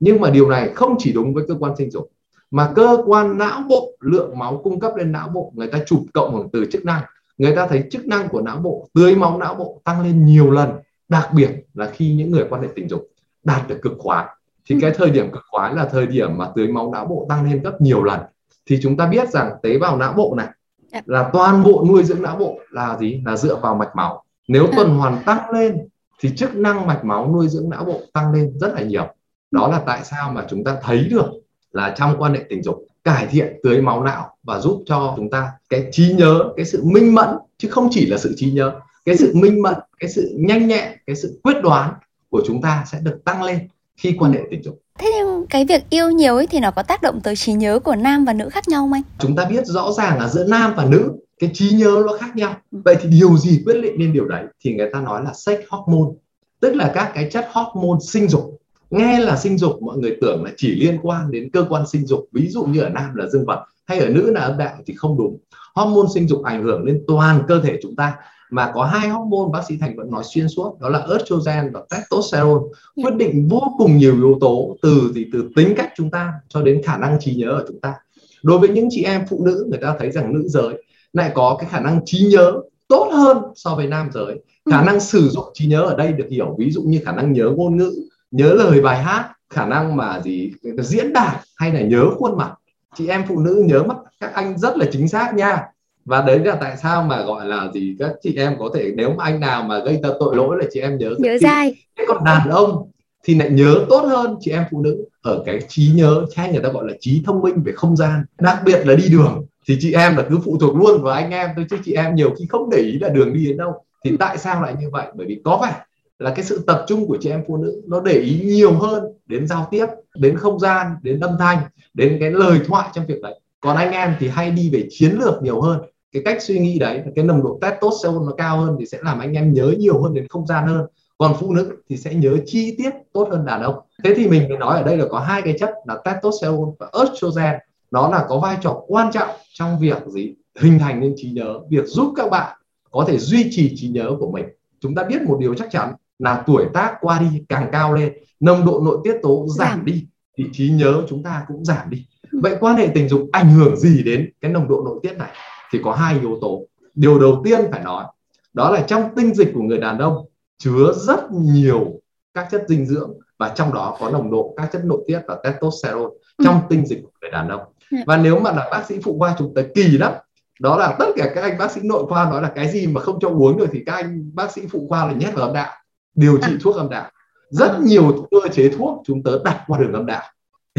Nhưng 0.00 0.20
mà 0.20 0.30
điều 0.30 0.50
này 0.50 0.70
không 0.74 0.96
chỉ 0.98 1.12
đúng 1.12 1.34
với 1.34 1.44
cơ 1.48 1.54
quan 1.60 1.76
sinh 1.78 1.90
dục 1.90 2.10
mà 2.50 2.72
cơ 2.74 3.02
quan 3.06 3.38
não 3.38 3.62
bộ 3.68 3.92
lượng 4.00 4.38
máu 4.38 4.60
cung 4.64 4.80
cấp 4.80 4.92
lên 4.96 5.12
não 5.12 5.28
bộ 5.28 5.52
người 5.54 5.66
ta 5.66 5.78
chụp 5.86 6.00
cộng 6.14 6.34
hưởng 6.34 6.48
từ 6.52 6.66
chức 6.72 6.84
năng. 6.84 7.02
Người 7.38 7.56
ta 7.56 7.66
thấy 7.66 7.84
chức 7.90 8.06
năng 8.06 8.28
của 8.28 8.40
não 8.40 8.58
bộ 8.58 8.88
tưới 8.94 9.14
máu 9.14 9.38
não 9.38 9.54
bộ 9.54 9.80
tăng 9.84 10.02
lên 10.02 10.24
nhiều 10.26 10.50
lần 10.50 10.70
đặc 11.08 11.28
biệt 11.34 11.50
là 11.74 11.90
khi 11.94 12.14
những 12.14 12.30
người 12.30 12.44
quan 12.50 12.62
hệ 12.62 12.68
tình 12.74 12.88
dục 12.88 13.08
đạt 13.44 13.68
được 13.68 13.78
cực 13.82 13.92
khoái 13.98 14.26
thì 14.68 14.76
cái 14.80 14.90
thời 14.90 15.10
điểm 15.10 15.30
cực 15.30 15.42
khoái 15.50 15.74
là 15.74 15.84
thời 15.84 16.06
điểm 16.06 16.38
mà 16.38 16.50
tưới 16.56 16.68
máu 16.68 16.92
não 16.92 17.04
bộ 17.04 17.26
tăng 17.28 17.50
lên 17.50 17.62
gấp 17.62 17.80
nhiều 17.80 18.02
lần 18.02 18.20
thì 18.68 18.78
chúng 18.82 18.96
ta 18.96 19.06
biết 19.06 19.28
rằng 19.28 19.52
tế 19.62 19.78
bào 19.78 19.96
não 19.96 20.12
bộ 20.12 20.34
này 20.36 20.48
dạ. 20.92 21.00
là 21.06 21.30
toàn 21.32 21.64
bộ 21.64 21.84
nuôi 21.88 22.04
dưỡng 22.04 22.22
não 22.22 22.36
bộ 22.36 22.58
là 22.70 22.96
gì 23.00 23.22
là 23.26 23.36
dựa 23.36 23.56
vào 23.56 23.74
mạch 23.74 23.96
máu 23.96 24.24
nếu 24.48 24.66
dạ. 24.66 24.72
tuần 24.76 24.98
hoàn 24.98 25.22
tăng 25.24 25.50
lên 25.50 25.88
thì 26.20 26.30
chức 26.36 26.56
năng 26.56 26.86
mạch 26.86 27.04
máu 27.04 27.32
nuôi 27.32 27.48
dưỡng 27.48 27.70
não 27.70 27.84
bộ 27.84 28.00
tăng 28.12 28.32
lên 28.32 28.58
rất 28.60 28.74
là 28.74 28.82
nhiều 28.82 29.06
đó 29.50 29.68
là 29.68 29.82
tại 29.86 30.04
sao 30.04 30.32
mà 30.32 30.46
chúng 30.50 30.64
ta 30.64 30.76
thấy 30.82 31.04
được 31.10 31.26
là 31.72 31.94
trong 31.96 32.16
quan 32.18 32.34
hệ 32.34 32.44
tình 32.48 32.62
dục 32.62 32.84
cải 33.04 33.26
thiện 33.26 33.60
tưới 33.62 33.82
máu 33.82 34.04
não 34.04 34.36
và 34.42 34.60
giúp 34.60 34.82
cho 34.86 35.14
chúng 35.16 35.30
ta 35.30 35.52
cái 35.68 35.88
trí 35.92 36.12
nhớ 36.12 36.44
cái 36.56 36.64
sự 36.66 36.82
minh 36.84 37.14
mẫn 37.14 37.28
chứ 37.58 37.68
không 37.68 37.88
chỉ 37.90 38.06
là 38.06 38.18
sự 38.18 38.34
trí 38.36 38.52
nhớ 38.52 38.72
cái 39.04 39.16
sự 39.16 39.32
minh 39.34 39.62
mẫn 39.62 39.74
cái 39.98 40.10
sự 40.10 40.34
nhanh 40.38 40.68
nhẹn 40.68 40.98
cái 41.06 41.16
sự 41.16 41.40
quyết 41.42 41.56
đoán 41.62 41.94
của 42.30 42.42
chúng 42.46 42.62
ta 42.62 42.84
sẽ 42.86 42.98
được 43.02 43.20
tăng 43.24 43.42
lên 43.42 43.68
khi 43.96 44.16
quan 44.18 44.32
hệ 44.32 44.40
tình 44.50 44.62
dục 44.62 44.80
Thế 44.98 45.12
nhưng 45.16 45.46
cái 45.46 45.64
việc 45.64 45.90
yêu 45.90 46.10
nhiều 46.10 46.36
ấy 46.36 46.46
thì 46.46 46.60
nó 46.60 46.70
có 46.70 46.82
tác 46.82 47.02
động 47.02 47.20
tới 47.20 47.36
trí 47.36 47.52
nhớ 47.52 47.78
của 47.78 47.96
nam 47.96 48.24
và 48.24 48.32
nữ 48.32 48.48
khác 48.48 48.68
nhau 48.68 48.82
không 48.82 48.92
anh? 48.92 49.02
Chúng 49.18 49.36
ta 49.36 49.44
biết 49.44 49.66
rõ 49.66 49.92
ràng 49.92 50.18
là 50.18 50.28
giữa 50.28 50.44
nam 50.44 50.74
và 50.76 50.84
nữ 50.84 51.12
cái 51.38 51.50
trí 51.54 51.70
nhớ 51.70 52.02
nó 52.06 52.16
khác 52.18 52.36
nhau. 52.36 52.56
Vậy 52.70 52.96
thì 53.00 53.08
điều 53.08 53.36
gì 53.36 53.62
quyết 53.66 53.80
định 53.82 53.94
nên 53.98 54.12
điều 54.12 54.24
đấy? 54.24 54.44
Thì 54.64 54.74
người 54.74 54.90
ta 54.92 55.00
nói 55.00 55.24
là 55.24 55.32
sex 55.34 55.58
hormone, 55.68 56.12
tức 56.60 56.74
là 56.74 56.92
các 56.94 57.10
cái 57.14 57.28
chất 57.32 57.48
hormone 57.52 57.98
sinh 58.02 58.28
dục. 58.28 58.60
Nghe 58.90 59.18
là 59.18 59.36
sinh 59.36 59.58
dục 59.58 59.82
mọi 59.82 59.96
người 59.96 60.16
tưởng 60.20 60.44
là 60.44 60.50
chỉ 60.56 60.74
liên 60.74 60.98
quan 61.02 61.30
đến 61.30 61.50
cơ 61.52 61.66
quan 61.68 61.86
sinh 61.86 62.06
dục, 62.06 62.28
ví 62.32 62.48
dụ 62.48 62.64
như 62.64 62.80
ở 62.80 62.88
nam 62.88 63.14
là 63.14 63.26
dương 63.26 63.46
vật 63.46 63.64
hay 63.86 63.98
ở 63.98 64.08
nữ 64.08 64.30
là 64.32 64.40
âm 64.40 64.58
đạo 64.58 64.76
thì 64.86 64.94
không 64.94 65.18
đúng. 65.18 65.38
Hormone 65.74 66.08
sinh 66.14 66.28
dục 66.28 66.42
ảnh 66.44 66.62
hưởng 66.64 66.84
lên 66.84 67.02
toàn 67.06 67.42
cơ 67.48 67.60
thể 67.60 67.78
chúng 67.82 67.96
ta 67.96 68.14
mà 68.50 68.70
có 68.74 68.84
hai 68.84 69.08
hormone 69.08 69.50
bác 69.52 69.60
sĩ 69.68 69.76
thành 69.80 69.96
vẫn 69.96 70.10
nói 70.10 70.24
xuyên 70.24 70.48
suốt 70.48 70.80
đó 70.80 70.88
là 70.88 71.06
estrogen 71.12 71.72
và 71.72 71.80
testosterone 71.90 72.64
quyết 72.96 73.14
định 73.16 73.48
vô 73.48 73.62
cùng 73.78 73.96
nhiều 73.96 74.14
yếu 74.14 74.38
tố 74.40 74.76
từ 74.82 75.12
gì 75.14 75.26
từ 75.32 75.48
tính 75.56 75.74
cách 75.76 75.92
chúng 75.96 76.10
ta 76.10 76.32
cho 76.48 76.62
đến 76.62 76.82
khả 76.84 76.98
năng 76.98 77.20
trí 77.20 77.34
nhớ 77.34 77.48
ở 77.48 77.64
chúng 77.68 77.80
ta. 77.80 77.94
Đối 78.42 78.58
với 78.58 78.68
những 78.68 78.88
chị 78.90 79.02
em 79.02 79.24
phụ 79.30 79.44
nữ 79.44 79.66
người 79.70 79.78
ta 79.78 79.96
thấy 79.98 80.10
rằng 80.10 80.34
nữ 80.34 80.48
giới 80.48 80.82
lại 81.12 81.32
có 81.34 81.56
cái 81.60 81.70
khả 81.70 81.80
năng 81.80 82.00
trí 82.04 82.26
nhớ 82.26 82.52
tốt 82.88 83.10
hơn 83.12 83.38
so 83.54 83.74
với 83.74 83.86
nam 83.86 84.10
giới. 84.12 84.40
Ừ. 84.64 84.70
khả 84.70 84.84
năng 84.84 85.00
sử 85.00 85.28
dụng 85.28 85.44
trí 85.54 85.66
nhớ 85.66 85.82
ở 85.82 85.94
đây 85.96 86.12
được 86.12 86.26
hiểu 86.30 86.56
ví 86.58 86.70
dụ 86.70 86.82
như 86.82 87.00
khả 87.04 87.12
năng 87.12 87.32
nhớ 87.32 87.50
ngôn 87.56 87.76
ngữ 87.76 87.92
nhớ 88.30 88.52
lời 88.52 88.80
bài 88.80 89.02
hát 89.02 89.32
khả 89.50 89.66
năng 89.66 89.96
mà 89.96 90.20
gì 90.20 90.52
diễn 90.78 91.12
đạt 91.12 91.34
hay 91.56 91.72
là 91.72 91.80
nhớ 91.80 92.04
khuôn 92.16 92.36
mặt. 92.36 92.52
Chị 92.94 93.08
em 93.08 93.24
phụ 93.28 93.40
nữ 93.40 93.62
nhớ 93.66 93.82
mắt 93.82 93.96
các 94.20 94.34
anh 94.34 94.58
rất 94.58 94.76
là 94.76 94.86
chính 94.92 95.08
xác 95.08 95.34
nha 95.34 95.62
và 96.08 96.22
đấy 96.22 96.38
là 96.38 96.56
tại 96.60 96.76
sao 96.76 97.02
mà 97.02 97.22
gọi 97.22 97.46
là 97.46 97.68
gì 97.74 97.96
các 97.98 98.12
chị 98.22 98.34
em 98.36 98.56
có 98.58 98.70
thể 98.74 98.92
nếu 98.94 99.10
mà 99.10 99.24
anh 99.24 99.40
nào 99.40 99.62
mà 99.62 99.78
gây 99.78 100.00
ra 100.02 100.08
tội 100.20 100.36
lỗi 100.36 100.56
là 100.60 100.64
chị 100.72 100.80
em 100.80 100.98
nhớ 100.98 101.14
nhớ 101.18 101.38
dai. 101.40 101.74
còn 102.08 102.24
đàn 102.24 102.48
ông 102.48 102.90
thì 103.24 103.34
lại 103.34 103.50
nhớ 103.50 103.86
tốt 103.88 104.00
hơn 104.00 104.36
chị 104.40 104.50
em 104.50 104.64
phụ 104.70 104.80
nữ. 104.80 105.04
Ở 105.22 105.42
cái 105.46 105.60
trí 105.68 105.90
nhớ 105.94 106.24
hay 106.36 106.52
người 106.52 106.62
ta 106.62 106.68
gọi 106.68 106.84
là 106.88 106.94
trí 107.00 107.22
thông 107.26 107.42
minh 107.42 107.62
về 107.64 107.72
không 107.72 107.96
gian. 107.96 108.24
Đặc 108.40 108.58
biệt 108.64 108.86
là 108.86 108.94
đi 108.94 109.08
đường 109.08 109.46
thì 109.68 109.76
chị 109.80 109.92
em 109.92 110.16
là 110.16 110.24
cứ 110.30 110.38
phụ 110.44 110.58
thuộc 110.60 110.76
luôn 110.76 111.02
vào 111.02 111.14
anh 111.14 111.30
em 111.30 111.50
thôi 111.56 111.66
chứ 111.70 111.76
chị 111.84 111.92
em 111.92 112.14
nhiều 112.14 112.34
khi 112.38 112.46
không 112.48 112.70
để 112.70 112.78
ý 112.78 112.98
là 112.98 113.08
đường 113.08 113.32
đi 113.32 113.46
đến 113.46 113.56
đâu. 113.56 113.84
Thì 114.04 114.16
tại 114.16 114.38
sao 114.38 114.62
lại 114.62 114.74
như 114.80 114.90
vậy? 114.92 115.06
Bởi 115.14 115.26
vì 115.26 115.40
có 115.44 115.58
phải 115.62 115.72
là 116.18 116.32
cái 116.34 116.44
sự 116.44 116.64
tập 116.66 116.84
trung 116.88 117.06
của 117.06 117.18
chị 117.20 117.30
em 117.30 117.42
phụ 117.48 117.56
nữ 117.56 117.82
nó 117.86 118.00
để 118.00 118.12
ý 118.12 118.40
nhiều 118.44 118.72
hơn 118.72 119.04
đến 119.26 119.46
giao 119.46 119.68
tiếp 119.70 119.86
đến 120.16 120.36
không 120.36 120.58
gian 120.58 120.86
đến 121.02 121.20
âm 121.20 121.36
thanh 121.38 121.58
đến 121.94 122.16
cái 122.20 122.30
lời 122.30 122.60
thoại 122.66 122.88
trong 122.94 123.06
việc 123.06 123.22
đấy. 123.22 123.40
Còn 123.60 123.76
anh 123.76 123.92
em 123.92 124.14
thì 124.18 124.28
hay 124.28 124.50
đi 124.50 124.70
về 124.70 124.86
chiến 124.90 125.18
lược 125.20 125.42
nhiều 125.42 125.60
hơn 125.60 125.80
cái 126.12 126.22
cách 126.24 126.42
suy 126.42 126.58
nghĩ 126.58 126.78
đấy 126.78 127.02
cái 127.14 127.24
nồng 127.24 127.42
độ 127.42 127.58
testosterone 127.62 128.26
nó 128.26 128.32
cao 128.32 128.60
hơn 128.60 128.76
thì 128.78 128.86
sẽ 128.86 128.98
làm 129.02 129.18
anh 129.18 129.32
em 129.32 129.52
nhớ 129.52 129.74
nhiều 129.78 130.02
hơn 130.02 130.14
đến 130.14 130.26
không 130.28 130.46
gian 130.46 130.66
hơn. 130.66 130.86
Còn 131.18 131.34
phụ 131.40 131.54
nữ 131.54 131.76
thì 131.88 131.96
sẽ 131.96 132.14
nhớ 132.14 132.36
chi 132.46 132.74
tiết 132.78 132.90
tốt 133.12 133.28
hơn 133.30 133.44
đàn 133.44 133.62
ông. 133.62 133.74
Thế 134.04 134.14
thì 134.16 134.28
mình 134.28 134.48
mới 134.48 134.58
nói 134.58 134.76
ở 134.76 134.82
đây 134.82 134.96
là 134.96 135.04
có 135.10 135.18
hai 135.18 135.42
cái 135.42 135.54
chất 135.60 135.70
là 135.86 135.98
testosterone 136.04 136.72
và 136.78 136.90
estrogen. 137.02 137.54
Nó 137.90 138.08
là 138.08 138.26
có 138.28 138.38
vai 138.38 138.56
trò 138.60 138.80
quan 138.86 139.12
trọng 139.12 139.28
trong 139.52 139.78
việc 139.78 140.06
gì? 140.06 140.34
Hình 140.58 140.78
thành 140.78 141.00
nên 141.00 141.14
trí 141.16 141.30
nhớ 141.30 141.58
việc 141.70 141.86
giúp 141.86 142.12
các 142.16 142.30
bạn 142.30 142.56
có 142.90 143.04
thể 143.08 143.18
duy 143.18 143.48
trì 143.50 143.76
trí 143.76 143.88
nhớ 143.88 144.10
của 144.20 144.30
mình. 144.30 144.44
Chúng 144.80 144.94
ta 144.94 145.04
biết 145.04 145.22
một 145.22 145.38
điều 145.40 145.54
chắc 145.54 145.68
chắn 145.70 145.92
là 146.18 146.42
tuổi 146.46 146.64
tác 146.74 146.94
qua 147.00 147.20
đi 147.20 147.42
càng 147.48 147.68
cao 147.72 147.94
lên 147.94 148.12
nồng 148.40 148.66
độ 148.66 148.80
nội 148.84 148.98
tiết 149.04 149.16
tố 149.22 149.46
giảm. 149.48 149.84
đi 149.84 150.06
thì 150.38 150.44
trí 150.52 150.70
nhớ 150.70 151.02
chúng 151.08 151.22
ta 151.22 151.44
cũng 151.48 151.64
giảm 151.64 151.90
đi. 151.90 152.06
Vậy 152.32 152.56
quan 152.60 152.76
hệ 152.76 152.88
tình 152.94 153.08
dục 153.08 153.28
ảnh 153.32 153.50
hưởng 153.50 153.76
gì 153.76 154.02
đến 154.02 154.30
cái 154.40 154.52
nồng 154.52 154.68
độ 154.68 154.82
nội 154.84 155.00
tiết 155.02 155.18
này 155.18 155.30
thì 155.72 155.80
có 155.84 155.92
hai 155.92 156.18
yếu 156.20 156.38
tố 156.40 156.62
điều 156.94 157.18
đầu 157.18 157.40
tiên 157.44 157.60
phải 157.70 157.84
nói 157.84 158.04
đó 158.52 158.70
là 158.70 158.80
trong 158.80 159.14
tinh 159.16 159.34
dịch 159.34 159.52
của 159.54 159.62
người 159.62 159.78
đàn 159.78 159.98
ông 159.98 160.26
chứa 160.58 160.92
rất 160.96 161.32
nhiều 161.32 162.00
các 162.34 162.48
chất 162.50 162.64
dinh 162.68 162.86
dưỡng 162.86 163.18
và 163.38 163.48
trong 163.48 163.74
đó 163.74 163.96
có 164.00 164.10
nồng 164.10 164.30
độ 164.30 164.54
các 164.56 164.68
chất 164.72 164.84
nội 164.84 165.04
tiết 165.06 165.20
và 165.26 165.38
testosterone 165.44 166.10
ừ. 166.36 166.44
trong 166.44 166.60
tinh 166.68 166.86
dịch 166.86 167.00
của 167.02 167.10
người 167.20 167.30
đàn 167.30 167.48
ông 167.48 167.60
dạ. 167.90 167.98
và 168.06 168.16
nếu 168.16 168.40
mà 168.40 168.52
là 168.52 168.68
bác 168.70 168.84
sĩ 168.88 168.98
phụ 169.02 169.18
khoa 169.18 169.34
chúng 169.38 169.54
ta 169.54 169.62
kỳ 169.74 169.88
lắm 169.88 170.12
đó 170.60 170.76
là 170.76 170.96
tất 170.98 171.06
cả 171.16 171.32
các 171.34 171.42
anh 171.42 171.58
bác 171.58 171.70
sĩ 171.70 171.80
nội 171.84 172.06
khoa 172.08 172.30
nói 172.30 172.42
là 172.42 172.52
cái 172.54 172.68
gì 172.68 172.86
mà 172.86 173.00
không 173.00 173.18
cho 173.20 173.28
uống 173.28 173.58
được 173.58 173.66
thì 173.72 173.82
các 173.86 173.94
anh 173.94 174.30
bác 174.34 174.52
sĩ 174.52 174.62
phụ 174.70 174.86
khoa 174.88 175.06
là 175.06 175.12
nhét 175.12 175.34
vào 175.34 175.46
âm 175.46 175.54
đạo 175.54 175.72
điều 176.14 176.38
trị 176.38 176.52
à. 176.52 176.58
thuốc 176.62 176.76
âm 176.76 176.90
đạo 176.90 177.10
rất 177.50 177.70
à. 177.72 177.78
nhiều 177.82 178.26
cơ 178.30 178.48
chế 178.52 178.68
thuốc 178.68 179.02
chúng 179.04 179.22
tớ 179.22 179.38
đặt 179.44 179.64
qua 179.66 179.78
đường 179.78 179.92
âm 179.92 180.06
đạo 180.06 180.22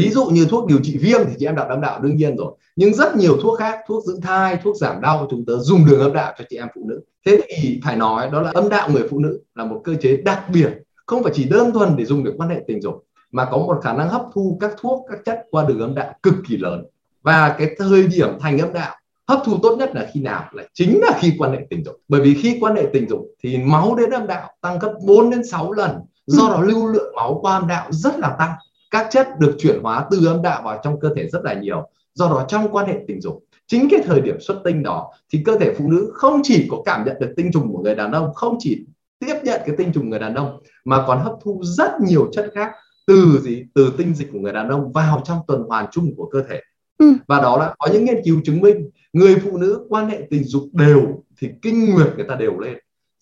ví 0.00 0.10
dụ 0.10 0.26
như 0.26 0.46
thuốc 0.50 0.66
điều 0.66 0.78
trị 0.82 0.98
viêm 0.98 1.20
thì 1.26 1.32
chị 1.38 1.46
em 1.46 1.56
đặt 1.56 1.68
âm 1.68 1.80
đạo 1.80 2.00
đương 2.00 2.16
nhiên 2.16 2.36
rồi. 2.36 2.52
Nhưng 2.76 2.94
rất 2.94 3.16
nhiều 3.16 3.38
thuốc 3.42 3.58
khác, 3.58 3.78
thuốc 3.88 4.04
giữ 4.04 4.18
thai, 4.22 4.56
thuốc 4.64 4.76
giảm 4.76 5.00
đau 5.00 5.26
chúng 5.30 5.44
ta 5.46 5.52
dùng 5.58 5.86
đường 5.86 6.00
âm 6.00 6.12
đạo 6.12 6.32
cho 6.38 6.44
chị 6.50 6.56
em 6.56 6.68
phụ 6.74 6.80
nữ. 6.88 7.00
Thế 7.26 7.40
thì 7.48 7.80
phải 7.84 7.96
nói 7.96 8.30
đó 8.32 8.42
là 8.42 8.50
âm 8.54 8.68
đạo 8.68 8.88
người 8.92 9.08
phụ 9.10 9.18
nữ 9.18 9.40
là 9.54 9.64
một 9.64 9.80
cơ 9.84 9.94
chế 9.94 10.16
đặc 10.16 10.44
biệt. 10.52 10.72
Không 11.06 11.22
phải 11.22 11.32
chỉ 11.34 11.44
đơn 11.44 11.72
thuần 11.72 11.96
để 11.96 12.04
dùng 12.04 12.24
để 12.24 12.32
quan 12.36 12.48
hệ 12.48 12.60
tình 12.66 12.82
dục, 12.82 13.04
mà 13.32 13.44
có 13.44 13.58
một 13.58 13.80
khả 13.82 13.92
năng 13.92 14.08
hấp 14.08 14.22
thu 14.34 14.58
các 14.60 14.74
thuốc, 14.80 15.06
các 15.10 15.18
chất 15.24 15.42
qua 15.50 15.64
đường 15.68 15.80
âm 15.80 15.94
đạo 15.94 16.14
cực 16.22 16.34
kỳ 16.48 16.56
lớn. 16.56 16.84
Và 17.22 17.54
cái 17.58 17.68
thời 17.78 18.06
điểm 18.06 18.28
thành 18.40 18.58
âm 18.58 18.72
đạo, 18.72 18.96
hấp 19.28 19.40
thu 19.44 19.58
tốt 19.62 19.76
nhất 19.76 19.90
là 19.94 20.08
khi 20.12 20.20
nào? 20.20 20.44
Là 20.52 20.62
chính 20.74 21.00
là 21.00 21.18
khi 21.20 21.34
quan 21.38 21.52
hệ 21.52 21.58
tình 21.70 21.84
dục. 21.84 21.96
Bởi 22.08 22.20
vì 22.20 22.34
khi 22.34 22.58
quan 22.60 22.76
hệ 22.76 22.86
tình 22.92 23.08
dục 23.08 23.26
thì 23.42 23.58
máu 23.58 23.94
đến 23.94 24.10
âm 24.10 24.26
đạo 24.26 24.50
tăng 24.60 24.78
gấp 24.78 24.92
4 25.06 25.30
đến 25.30 25.46
6 25.46 25.72
lần. 25.72 25.90
Do 26.26 26.48
đó 26.48 26.60
lưu 26.60 26.86
lượng 26.86 27.14
máu 27.16 27.38
qua 27.42 27.52
âm 27.52 27.66
đạo 27.68 27.86
rất 27.90 28.18
là 28.18 28.36
tăng 28.38 28.50
các 28.90 29.06
chất 29.10 29.28
được 29.38 29.56
chuyển 29.58 29.82
hóa 29.82 30.06
từ 30.10 30.26
âm 30.26 30.42
đạo 30.42 30.62
vào 30.64 30.80
trong 30.84 31.00
cơ 31.00 31.10
thể 31.16 31.28
rất 31.28 31.44
là 31.44 31.54
nhiều 31.54 31.88
do 32.14 32.28
đó 32.28 32.44
trong 32.48 32.68
quan 32.72 32.86
hệ 32.86 32.98
tình 33.08 33.20
dục 33.20 33.44
chính 33.66 33.88
cái 33.90 34.00
thời 34.04 34.20
điểm 34.20 34.40
xuất 34.40 34.60
tinh 34.64 34.82
đó 34.82 35.12
thì 35.32 35.42
cơ 35.44 35.58
thể 35.58 35.74
phụ 35.78 35.90
nữ 35.90 36.10
không 36.14 36.40
chỉ 36.42 36.66
có 36.70 36.82
cảm 36.84 37.04
nhận 37.04 37.16
được 37.20 37.32
tinh 37.36 37.52
trùng 37.52 37.72
của 37.72 37.82
người 37.82 37.94
đàn 37.94 38.12
ông 38.12 38.34
không 38.34 38.56
chỉ 38.58 38.86
tiếp 39.18 39.34
nhận 39.42 39.60
cái 39.66 39.76
tinh 39.78 39.92
trùng 39.92 40.10
người 40.10 40.18
đàn 40.18 40.34
ông 40.34 40.60
mà 40.84 41.04
còn 41.06 41.18
hấp 41.18 41.32
thu 41.42 41.60
rất 41.64 41.90
nhiều 42.00 42.30
chất 42.32 42.50
khác 42.54 42.72
từ 43.06 43.40
gì? 43.42 43.64
Từ 43.74 43.92
tinh 43.98 44.14
dịch 44.14 44.28
của 44.32 44.38
người 44.38 44.52
đàn 44.52 44.68
ông 44.68 44.92
vào 44.92 45.22
trong 45.24 45.38
tuần 45.46 45.62
hoàn 45.62 45.86
chung 45.90 46.14
của 46.16 46.26
cơ 46.32 46.42
thể. 46.48 46.60
Ừ. 46.98 47.12
và 47.26 47.40
đó 47.40 47.56
là 47.56 47.74
có 47.78 47.88
những 47.92 48.04
nghiên 48.04 48.22
cứu 48.24 48.40
chứng 48.44 48.60
minh 48.60 48.90
người 49.12 49.36
phụ 49.44 49.56
nữ 49.56 49.86
quan 49.88 50.08
hệ 50.08 50.26
tình 50.30 50.44
dục 50.44 50.62
đều 50.72 51.24
thì 51.40 51.48
kinh 51.62 51.94
nguyệt 51.94 52.06
người 52.16 52.26
ta 52.28 52.34
đều 52.34 52.58
lên 52.58 52.78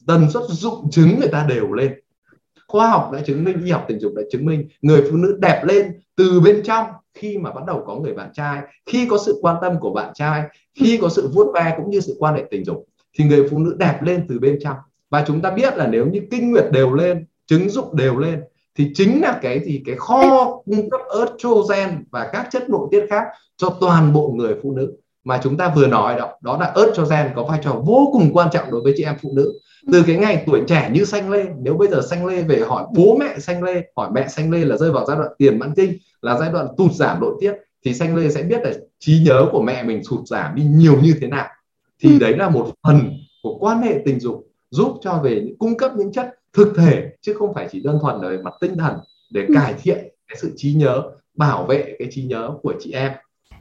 tần 0.06 0.30
suất 0.30 0.42
dụng 0.48 0.90
trứng 0.90 1.20
người 1.20 1.28
ta 1.28 1.46
đều 1.48 1.72
lên 1.72 1.92
khoa 2.68 2.88
học 2.88 3.10
đã 3.12 3.20
chứng 3.26 3.44
minh, 3.44 3.64
y 3.64 3.70
học 3.70 3.84
tình 3.88 4.00
dục 4.00 4.12
đã 4.16 4.22
chứng 4.30 4.46
minh 4.46 4.68
người 4.82 5.02
phụ 5.10 5.16
nữ 5.16 5.38
đẹp 5.40 5.62
lên 5.64 6.00
từ 6.16 6.40
bên 6.40 6.62
trong 6.64 6.86
khi 7.14 7.38
mà 7.38 7.52
bắt 7.52 7.64
đầu 7.66 7.82
có 7.86 7.96
người 7.96 8.14
bạn 8.14 8.30
trai, 8.32 8.60
khi 8.86 9.06
có 9.10 9.18
sự 9.26 9.38
quan 9.42 9.56
tâm 9.62 9.80
của 9.80 9.90
bạn 9.90 10.12
trai, 10.14 10.42
khi 10.74 10.98
có 11.02 11.08
sự 11.08 11.30
vuốt 11.34 11.52
ve 11.54 11.74
cũng 11.76 11.90
như 11.90 12.00
sự 12.00 12.16
quan 12.18 12.34
hệ 12.34 12.44
tình 12.50 12.64
dục, 12.64 12.86
thì 13.18 13.24
người 13.24 13.48
phụ 13.50 13.58
nữ 13.58 13.76
đẹp 13.78 13.98
lên 14.02 14.26
từ 14.28 14.38
bên 14.38 14.58
trong. 14.62 14.76
Và 15.10 15.24
chúng 15.26 15.40
ta 15.40 15.50
biết 15.50 15.76
là 15.76 15.86
nếu 15.86 16.06
như 16.06 16.20
kinh 16.30 16.50
nguyệt 16.50 16.64
đều 16.72 16.92
lên 16.92 17.26
trứng 17.46 17.70
dục 17.70 17.94
đều 17.94 18.16
lên, 18.16 18.40
thì 18.76 18.90
chính 18.94 19.20
là 19.20 19.38
cái 19.42 19.60
gì? 19.64 19.82
Cái 19.86 19.96
kho 19.96 20.44
cung 20.64 20.90
cấp 20.90 21.00
estrogen 21.20 22.04
và 22.10 22.30
các 22.32 22.48
chất 22.50 22.70
nội 22.70 22.88
tiết 22.90 23.06
khác 23.10 23.24
cho 23.56 23.76
toàn 23.80 24.12
bộ 24.12 24.32
người 24.36 24.54
phụ 24.62 24.72
nữ. 24.72 24.92
Mà 25.24 25.40
chúng 25.42 25.56
ta 25.56 25.72
vừa 25.76 25.86
nói 25.86 26.18
đó 26.18 26.32
đó 26.40 26.58
là 26.60 26.72
estrogen 26.76 27.26
có 27.36 27.44
vai 27.44 27.60
trò 27.62 27.72
vô 27.86 28.10
cùng 28.12 28.30
quan 28.32 28.48
trọng 28.52 28.70
đối 28.70 28.80
với 28.80 28.94
chị 28.96 29.04
em 29.04 29.14
phụ 29.22 29.32
nữ 29.34 29.52
từ 29.92 30.04
cái 30.06 30.16
ngày 30.16 30.44
tuổi 30.46 30.62
trẻ 30.66 30.90
như 30.92 31.04
xanh 31.04 31.30
lê 31.30 31.44
nếu 31.60 31.76
bây 31.76 31.88
giờ 31.88 32.02
xanh 32.10 32.26
lê 32.26 32.42
về 32.42 32.60
hỏi 32.60 32.86
bố 32.94 33.16
mẹ 33.20 33.38
xanh 33.38 33.62
lê 33.62 33.82
hỏi 33.96 34.10
mẹ 34.14 34.28
xanh 34.28 34.50
lê 34.50 34.64
là 34.64 34.76
rơi 34.76 34.92
vào 34.92 35.04
giai 35.06 35.16
đoạn 35.16 35.28
tiền 35.38 35.58
mãn 35.58 35.72
kinh 35.76 35.98
là 36.22 36.38
giai 36.38 36.52
đoạn 36.52 36.66
tụt 36.76 36.92
giảm 36.92 37.20
nội 37.20 37.34
tiết 37.40 37.52
thì 37.84 37.94
xanh 37.94 38.16
lê 38.16 38.30
sẽ 38.30 38.42
biết 38.42 38.60
là 38.62 38.72
trí 38.98 39.22
nhớ 39.24 39.48
của 39.52 39.62
mẹ 39.62 39.82
mình 39.82 40.04
sụt 40.04 40.28
giảm 40.28 40.54
đi 40.54 40.62
nhiều 40.62 41.00
như 41.02 41.14
thế 41.20 41.26
nào 41.26 41.46
thì 42.02 42.12
ừ. 42.12 42.18
đấy 42.18 42.36
là 42.36 42.48
một 42.48 42.70
phần 42.86 43.10
của 43.42 43.58
quan 43.60 43.82
hệ 43.82 44.02
tình 44.04 44.20
dục 44.20 44.46
giúp 44.70 44.98
cho 45.00 45.20
về 45.24 45.46
cung 45.58 45.76
cấp 45.76 45.92
những 45.96 46.12
chất 46.12 46.34
thực 46.52 46.72
thể 46.76 47.10
chứ 47.20 47.34
không 47.38 47.54
phải 47.54 47.68
chỉ 47.72 47.80
đơn 47.80 47.98
thuần 48.02 48.20
là 48.20 48.28
về 48.28 48.38
mặt 48.42 48.54
tinh 48.60 48.76
thần 48.78 48.96
để 49.32 49.44
ừ. 49.48 49.54
cải 49.54 49.74
thiện 49.82 49.98
cái 50.28 50.36
sự 50.40 50.52
trí 50.56 50.74
nhớ 50.74 51.02
bảo 51.34 51.66
vệ 51.66 51.96
cái 51.98 52.08
trí 52.10 52.22
nhớ 52.22 52.50
của 52.62 52.74
chị 52.80 52.92
em 52.92 53.12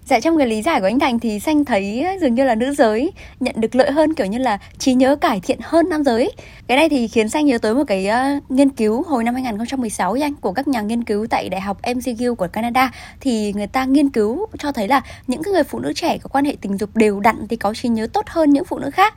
Dạ 0.08 0.20
trong 0.20 0.38
cái 0.38 0.48
lý 0.48 0.62
giải 0.62 0.80
của 0.80 0.88
anh 0.88 1.00
Thành 1.00 1.20
thì 1.20 1.40
Xanh 1.40 1.66
thấy 1.66 2.06
dường 2.22 2.36
như 2.36 2.44
là 2.44 2.56
nữ 2.56 2.74
giới 2.74 3.12
nhận 3.40 3.56
được 3.58 3.76
lợi 3.76 3.92
hơn 3.92 4.14
kiểu 4.14 4.28
như 4.28 4.38
là 4.38 4.58
trí 4.78 4.94
nhớ 4.94 5.16
cải 5.16 5.40
thiện 5.40 5.60
hơn 5.64 5.90
nam 5.90 6.04
giới. 6.04 6.32
Cái 6.68 6.78
này 6.78 6.90
thì 6.90 7.08
khiến 7.08 7.30
Xanh 7.30 7.46
nhớ 7.46 7.58
tới 7.58 7.74
một 7.74 7.84
cái 7.88 8.08
uh, 8.10 8.52
nghiên 8.52 8.70
cứu 8.70 9.04
hồi 9.04 9.24
năm 9.24 9.34
2016 9.34 10.18
anh 10.22 10.34
của 10.36 10.54
các 10.54 10.68
nhà 10.68 10.82
nghiên 10.82 11.04
cứu 11.04 11.28
tại 11.30 11.50
Đại 11.50 11.62
học 11.62 11.78
McGill 11.96 12.34
của 12.34 12.48
Canada 12.48 12.92
thì 13.20 13.54
người 13.54 13.68
ta 13.68 13.86
nghiên 13.86 14.10
cứu 14.10 14.46
cho 14.60 14.72
thấy 14.72 14.88
là 14.88 15.02
những 15.28 15.42
người 15.42 15.64
phụ 15.64 15.80
nữ 15.80 15.94
trẻ 15.94 16.18
có 16.18 16.30
quan 16.34 16.46
hệ 16.46 16.56
tình 16.62 16.78
dục 16.78 16.90
đều 16.96 17.20
đặn 17.20 17.48
thì 17.50 17.56
có 17.56 17.74
trí 17.74 17.90
nhớ 17.90 18.08
tốt 18.14 18.26
hơn 18.28 18.50
những 18.50 18.66
phụ 18.66 18.80
nữ 18.80 18.90
khác 18.90 19.14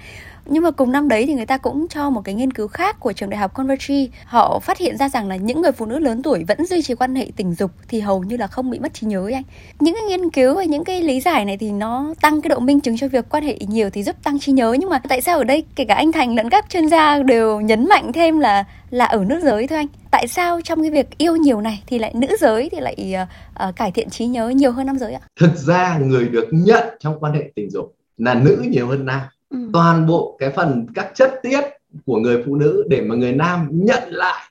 nhưng 0.51 0.63
mà 0.63 0.71
cùng 0.71 0.93
năm 0.93 1.09
đấy 1.09 1.25
thì 1.27 1.35
người 1.35 1.47
ta 1.47 1.59
cũng 1.59 1.89
cho 1.89 2.11
một 2.11 2.21
cái 2.25 2.35
nghiên 2.35 2.53
cứu 2.53 2.69
khác 2.69 3.01
của 3.01 3.13
trường 3.13 3.31
đại 3.31 3.41
học 3.41 3.55
Convergy 3.55 4.11
họ 4.25 4.59
phát 4.59 4.79
hiện 4.79 4.97
ra 4.97 5.09
rằng 5.09 5.29
là 5.29 5.37
những 5.37 5.63
người 5.63 5.73
phụ 5.73 5.87
nữ 5.87 5.99
lớn 5.99 6.23
tuổi 6.23 6.45
vẫn 6.49 6.67
duy 6.67 6.83
trì 6.83 6.95
quan 6.95 7.15
hệ 7.15 7.27
tình 7.37 7.55
dục 7.55 7.71
thì 7.89 8.01
hầu 8.01 8.23
như 8.23 8.37
là 8.37 8.47
không 8.47 8.71
bị 8.71 8.79
mất 8.79 8.95
trí 8.95 9.07
nhớ 9.07 9.27
ấy 9.27 9.33
anh. 9.33 9.43
Những 9.81 9.95
cái 9.95 10.03
nghiên 10.05 10.31
cứu 10.31 10.55
và 10.55 10.65
những 10.65 10.85
cái 10.85 11.03
lý 11.03 11.21
giải 11.21 11.45
này 11.45 11.57
thì 11.57 11.71
nó 11.71 12.15
tăng 12.21 12.43
cái 12.43 12.49
độ 12.49 12.59
minh 12.59 12.81
chứng 12.81 12.97
cho 12.99 13.09
việc 13.09 13.25
quan 13.31 13.45
hệ 13.45 13.59
nhiều 13.69 13.91
thì 13.91 14.03
giúp 14.03 14.17
tăng 14.23 14.39
trí 14.39 14.53
nhớ. 14.53 14.77
Nhưng 14.81 14.91
mà 14.91 14.99
tại 15.09 15.21
sao 15.21 15.39
ở 15.39 15.45
đây 15.45 15.65
kể 15.75 15.85
cả 15.85 15.95
anh 15.95 16.13
Thành 16.13 16.35
lẫn 16.35 16.51
các 16.51 16.71
chuyên 16.71 16.89
gia 16.89 17.23
đều 17.23 17.61
nhấn 17.61 17.89
mạnh 17.89 18.13
thêm 18.13 18.39
là 18.39 18.65
là 18.91 19.05
ở 19.05 19.25
nữ 19.25 19.41
giới 19.43 19.67
thôi 19.67 19.79
anh? 19.79 19.87
Tại 20.11 20.29
sao 20.29 20.61
trong 20.61 20.83
cái 20.83 20.91
việc 20.91 21.19
yêu 21.19 21.37
nhiều 21.37 21.61
này 21.61 21.83
thì 21.87 21.99
lại 21.99 22.13
nữ 22.15 22.29
giới 22.41 22.69
thì 22.71 22.81
lại 22.81 23.15
uh, 23.23 23.69
uh, 23.69 23.77
cải 23.77 23.91
thiện 23.91 24.11
trí 24.11 24.27
nhớ 24.27 24.49
nhiều 24.49 24.73
hơn 24.73 24.87
nam 24.87 24.99
giới 24.99 25.13
ạ? 25.13 25.21
Thực 25.41 25.57
ra 25.57 25.99
người 25.99 26.29
được 26.29 26.49
nhận 26.51 26.85
trong 27.01 27.21
quan 27.21 27.33
hệ 27.33 27.51
tình 27.55 27.71
dục 27.71 27.97
là 28.17 28.35
nữ 28.35 28.65
nhiều 28.69 28.89
hơn 28.89 29.07
nam 29.07 29.21
ừ. 29.51 29.59
toàn 29.73 30.07
bộ 30.07 30.37
cái 30.39 30.51
phần 30.51 30.87
các 30.95 31.13
chất 31.15 31.41
tiết 31.43 31.61
của 32.07 32.17
người 32.17 32.43
phụ 32.47 32.57
nữ 32.57 32.85
để 32.89 33.01
mà 33.01 33.15
người 33.15 33.33
nam 33.33 33.69
nhận 33.73 34.03
lại 34.07 34.43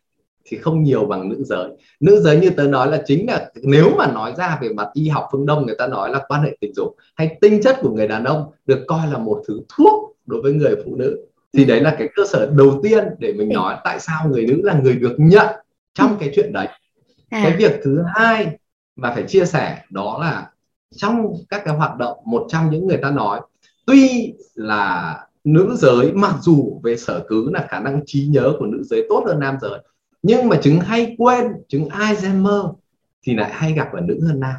thì 0.46 0.58
không 0.58 0.84
nhiều 0.84 1.06
bằng 1.06 1.29
nữ 1.29 1.44
giới. 1.44 1.70
Nữ 2.00 2.22
giới 2.22 2.39
như 2.39 2.50
tớ 2.50 2.63
nói 2.63 2.91
là 2.91 3.01
chính 3.06 3.27
là 3.27 3.51
nếu 3.56 3.89
mà 3.98 4.12
nói 4.12 4.34
ra 4.38 4.58
về 4.62 4.70
mặt 4.70 4.88
y 4.94 5.10
học 5.10 5.27
phương 5.32 5.46
đông 5.46 5.65
người 5.65 5.75
ta 5.75 5.88
nói 5.88 6.10
là 6.10 6.22
quan 6.27 6.41
hệ 6.41 6.58
tình 6.62 6.74
dục 6.74 6.96
hay 7.15 7.38
tinh 7.41 7.62
chất 7.63 7.77
của 7.82 7.89
người 7.89 8.08
đàn 8.08 8.24
ông 8.24 8.51
được 8.65 8.84
coi 8.88 9.08
là 9.12 9.18
một 9.18 9.44
thứ 9.48 9.62
thuốc 9.77 10.15
đối 10.25 10.41
với 10.41 10.53
người 10.53 10.75
phụ 10.86 10.96
nữ. 10.96 11.25
Thì 11.53 11.65
đấy 11.65 11.82
là 11.82 11.96
cái 12.00 12.10
cơ 12.15 12.24
sở 12.29 12.51
đầu 12.56 12.79
tiên 12.84 13.03
để 13.20 13.34
mình 13.34 13.50
nói 13.50 13.77
tại 13.84 14.00
sao 14.00 14.27
người 14.29 14.46
nữ 14.46 14.62
là 14.63 14.79
người 14.84 14.94
được 14.94 15.15
nhận 15.18 15.48
trong 15.94 16.18
cái 16.20 16.32
chuyện 16.36 16.53
đấy. 16.53 16.68
À. 17.29 17.41
cái 17.44 17.58
việc 17.58 17.79
thứ 17.84 18.03
hai 18.15 18.48
mà 18.96 19.12
phải 19.13 19.24
chia 19.27 19.46
sẻ 19.46 19.84
đó 19.89 20.18
là 20.22 20.51
trong 20.96 21.34
các 21.50 21.62
cái 21.65 21.75
hoạt 21.75 21.98
động 21.98 22.18
một 22.25 22.46
trong 22.50 22.70
những 22.70 22.88
người 22.88 22.98
ta 22.98 23.12
nói 23.12 23.41
tuy 23.89 24.34
là 24.55 25.17
nữ 25.43 25.75
giới 25.77 26.12
mặc 26.12 26.36
dù 26.41 26.81
về 26.84 26.98
sở 26.98 27.25
cứ 27.27 27.50
là 27.51 27.67
khả 27.69 27.79
năng 27.79 28.01
trí 28.05 28.27
nhớ 28.27 28.53
của 28.60 28.65
nữ 28.65 28.84
giới 28.84 29.05
tốt 29.10 29.24
hơn 29.27 29.39
nam 29.39 29.58
giới 29.62 29.79
nhưng 30.22 30.50
mà 30.50 30.60
chứng 30.62 30.79
hay 30.79 31.15
quên 31.17 31.48
chứng 31.67 31.88
Alzheimer 31.88 32.74
thì 33.24 33.36
lại 33.36 33.51
hay 33.53 33.74
gặp 33.74 33.88
ở 33.93 34.01
nữ 34.01 34.19
hơn 34.27 34.39
nam. 34.39 34.55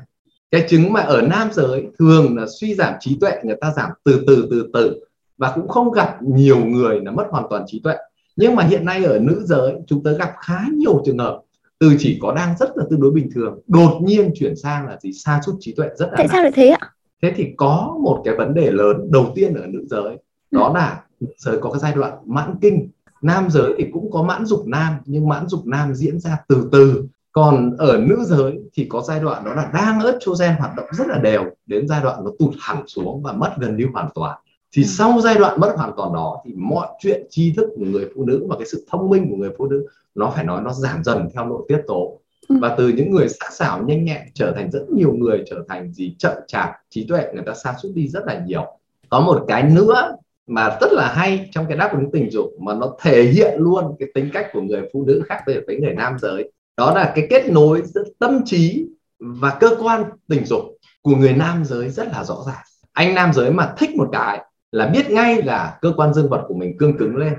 Cái 0.50 0.66
chứng 0.68 0.92
mà 0.92 1.00
ở 1.00 1.22
nam 1.22 1.48
giới 1.52 1.86
thường 1.98 2.36
là 2.36 2.46
suy 2.60 2.74
giảm 2.74 2.94
trí 3.00 3.18
tuệ 3.20 3.32
người 3.44 3.56
ta 3.60 3.72
giảm 3.76 3.90
từ 4.04 4.24
từ 4.26 4.48
từ 4.50 4.70
từ 4.72 5.00
và 5.38 5.52
cũng 5.54 5.68
không 5.68 5.92
gặp 5.92 6.22
nhiều 6.22 6.64
người 6.64 7.00
là 7.00 7.10
mất 7.10 7.26
hoàn 7.30 7.44
toàn 7.50 7.64
trí 7.66 7.80
tuệ. 7.84 7.96
Nhưng 8.36 8.54
mà 8.54 8.64
hiện 8.64 8.84
nay 8.84 9.04
ở 9.04 9.18
nữ 9.18 9.42
giới 9.44 9.74
chúng 9.86 10.02
ta 10.02 10.10
gặp 10.12 10.30
khá 10.40 10.64
nhiều 10.72 11.02
trường 11.06 11.18
hợp 11.18 11.40
từ 11.78 11.96
chỉ 11.98 12.18
có 12.22 12.32
đang 12.34 12.54
rất 12.58 12.76
là 12.76 12.84
tương 12.90 13.00
đối 13.00 13.10
bình 13.10 13.30
thường 13.34 13.60
đột 13.66 13.98
nhiên 14.02 14.32
chuyển 14.34 14.56
sang 14.56 14.86
là 14.86 14.98
gì? 15.00 15.12
Xa 15.12 15.40
suốt 15.46 15.56
trí 15.60 15.74
tuệ 15.74 15.88
rất 15.96 16.06
là 16.06 16.14
tại 16.16 16.28
sao 16.28 16.42
lại 16.42 16.52
thế 16.54 16.68
ạ 16.68 16.90
thế 17.22 17.32
thì 17.36 17.54
có 17.56 17.96
một 18.02 18.22
cái 18.24 18.34
vấn 18.36 18.54
đề 18.54 18.70
lớn 18.70 19.10
đầu 19.12 19.32
tiên 19.34 19.54
ở 19.54 19.66
nữ 19.66 19.84
giới 19.90 20.18
đó 20.50 20.66
ừ. 20.66 20.74
là 20.74 21.04
nữ 21.20 21.28
giới 21.36 21.58
có 21.60 21.70
cái 21.70 21.80
giai 21.80 21.92
đoạn 21.92 22.12
mãn 22.26 22.54
kinh 22.60 22.88
nam 23.22 23.50
giới 23.50 23.74
thì 23.78 23.86
cũng 23.92 24.10
có 24.10 24.22
mãn 24.22 24.46
dục 24.46 24.66
nam 24.66 24.94
nhưng 25.04 25.28
mãn 25.28 25.48
dục 25.48 25.66
nam 25.66 25.94
diễn 25.94 26.20
ra 26.20 26.38
từ 26.48 26.68
từ 26.72 27.04
còn 27.32 27.76
ở 27.78 27.98
nữ 27.98 28.24
giới 28.24 28.58
thì 28.74 28.86
có 28.88 29.00
giai 29.00 29.20
đoạn 29.20 29.44
đó 29.44 29.54
là 29.54 29.70
đang 29.74 30.04
estrogen 30.04 30.54
hoạt 30.58 30.76
động 30.76 30.86
rất 30.92 31.06
là 31.06 31.18
đều 31.18 31.44
đến 31.66 31.88
giai 31.88 32.00
đoạn 32.02 32.24
nó 32.24 32.30
tụt 32.38 32.54
hẳn 32.60 32.82
xuống 32.86 33.22
và 33.22 33.32
mất 33.32 33.54
gần 33.58 33.76
như 33.76 33.86
hoàn 33.92 34.08
toàn 34.14 34.38
thì 34.72 34.82
ừ. 34.82 34.86
sau 34.86 35.20
giai 35.20 35.34
đoạn 35.34 35.60
mất 35.60 35.72
hoàn 35.76 35.92
toàn 35.96 36.12
đó 36.12 36.42
thì 36.44 36.54
mọi 36.56 36.88
chuyện 37.00 37.26
tri 37.30 37.52
thức 37.52 37.68
của 37.76 37.84
người 37.84 38.08
phụ 38.14 38.24
nữ 38.24 38.46
và 38.48 38.56
cái 38.58 38.66
sự 38.66 38.86
thông 38.90 39.10
minh 39.10 39.30
của 39.30 39.36
người 39.36 39.50
phụ 39.58 39.66
nữ 39.66 39.86
nó 40.14 40.30
phải 40.34 40.44
nói 40.44 40.62
nó 40.62 40.72
giảm 40.72 41.04
dần 41.04 41.28
theo 41.34 41.46
nội 41.46 41.62
tiết 41.68 41.80
tố. 41.86 42.20
Ừ. 42.50 42.56
và 42.60 42.74
từ 42.78 42.88
những 42.88 43.10
người 43.10 43.28
sắc 43.28 43.52
sảo 43.52 43.82
nhanh 43.82 44.04
nhẹn 44.04 44.22
trở 44.34 44.52
thành 44.52 44.70
rất 44.70 44.82
nhiều 44.90 45.12
người 45.12 45.44
trở 45.50 45.64
thành 45.68 45.92
gì 45.92 46.14
chậm 46.18 46.32
chạp, 46.46 46.70
trí 46.88 47.06
tuệ, 47.08 47.24
người 47.34 47.42
ta 47.46 47.54
sa 47.54 47.74
sút 47.82 47.92
đi 47.94 48.08
rất 48.08 48.24
là 48.26 48.42
nhiều. 48.46 48.66
Có 49.08 49.20
một 49.20 49.44
cái 49.48 49.62
nữa 49.62 50.16
mà 50.46 50.78
rất 50.80 50.92
là 50.92 51.12
hay 51.14 51.48
trong 51.52 51.66
cái 51.68 51.76
đáp 51.76 51.92
ứng 51.92 52.10
tình 52.12 52.30
dục 52.30 52.46
mà 52.60 52.74
nó 52.74 52.96
thể 53.00 53.22
hiện 53.22 53.54
luôn 53.58 53.96
cái 53.98 54.08
tính 54.14 54.30
cách 54.32 54.46
của 54.52 54.60
người 54.60 54.82
phụ 54.92 55.04
nữ 55.06 55.22
khác 55.26 55.42
với 55.46 55.76
người 55.80 55.94
nam 55.94 56.16
giới, 56.18 56.52
đó 56.76 56.94
là 56.94 57.12
cái 57.14 57.26
kết 57.30 57.46
nối 57.48 57.82
giữa 57.84 58.04
tâm 58.18 58.40
trí 58.44 58.86
và 59.18 59.56
cơ 59.60 59.76
quan 59.80 60.04
tình 60.28 60.44
dục 60.44 60.62
của 61.02 61.16
người 61.16 61.32
nam 61.32 61.64
giới 61.64 61.88
rất 61.88 62.06
là 62.06 62.24
rõ 62.24 62.36
ràng. 62.46 62.64
Anh 62.92 63.14
nam 63.14 63.32
giới 63.32 63.50
mà 63.50 63.74
thích 63.78 63.90
một 63.96 64.08
cái 64.12 64.44
là 64.72 64.86
biết 64.86 65.10
ngay 65.10 65.42
là 65.42 65.78
cơ 65.80 65.92
quan 65.96 66.14
dương 66.14 66.28
vật 66.28 66.44
của 66.48 66.54
mình 66.54 66.78
cương 66.78 66.98
cứng 66.98 67.16
lên. 67.16 67.34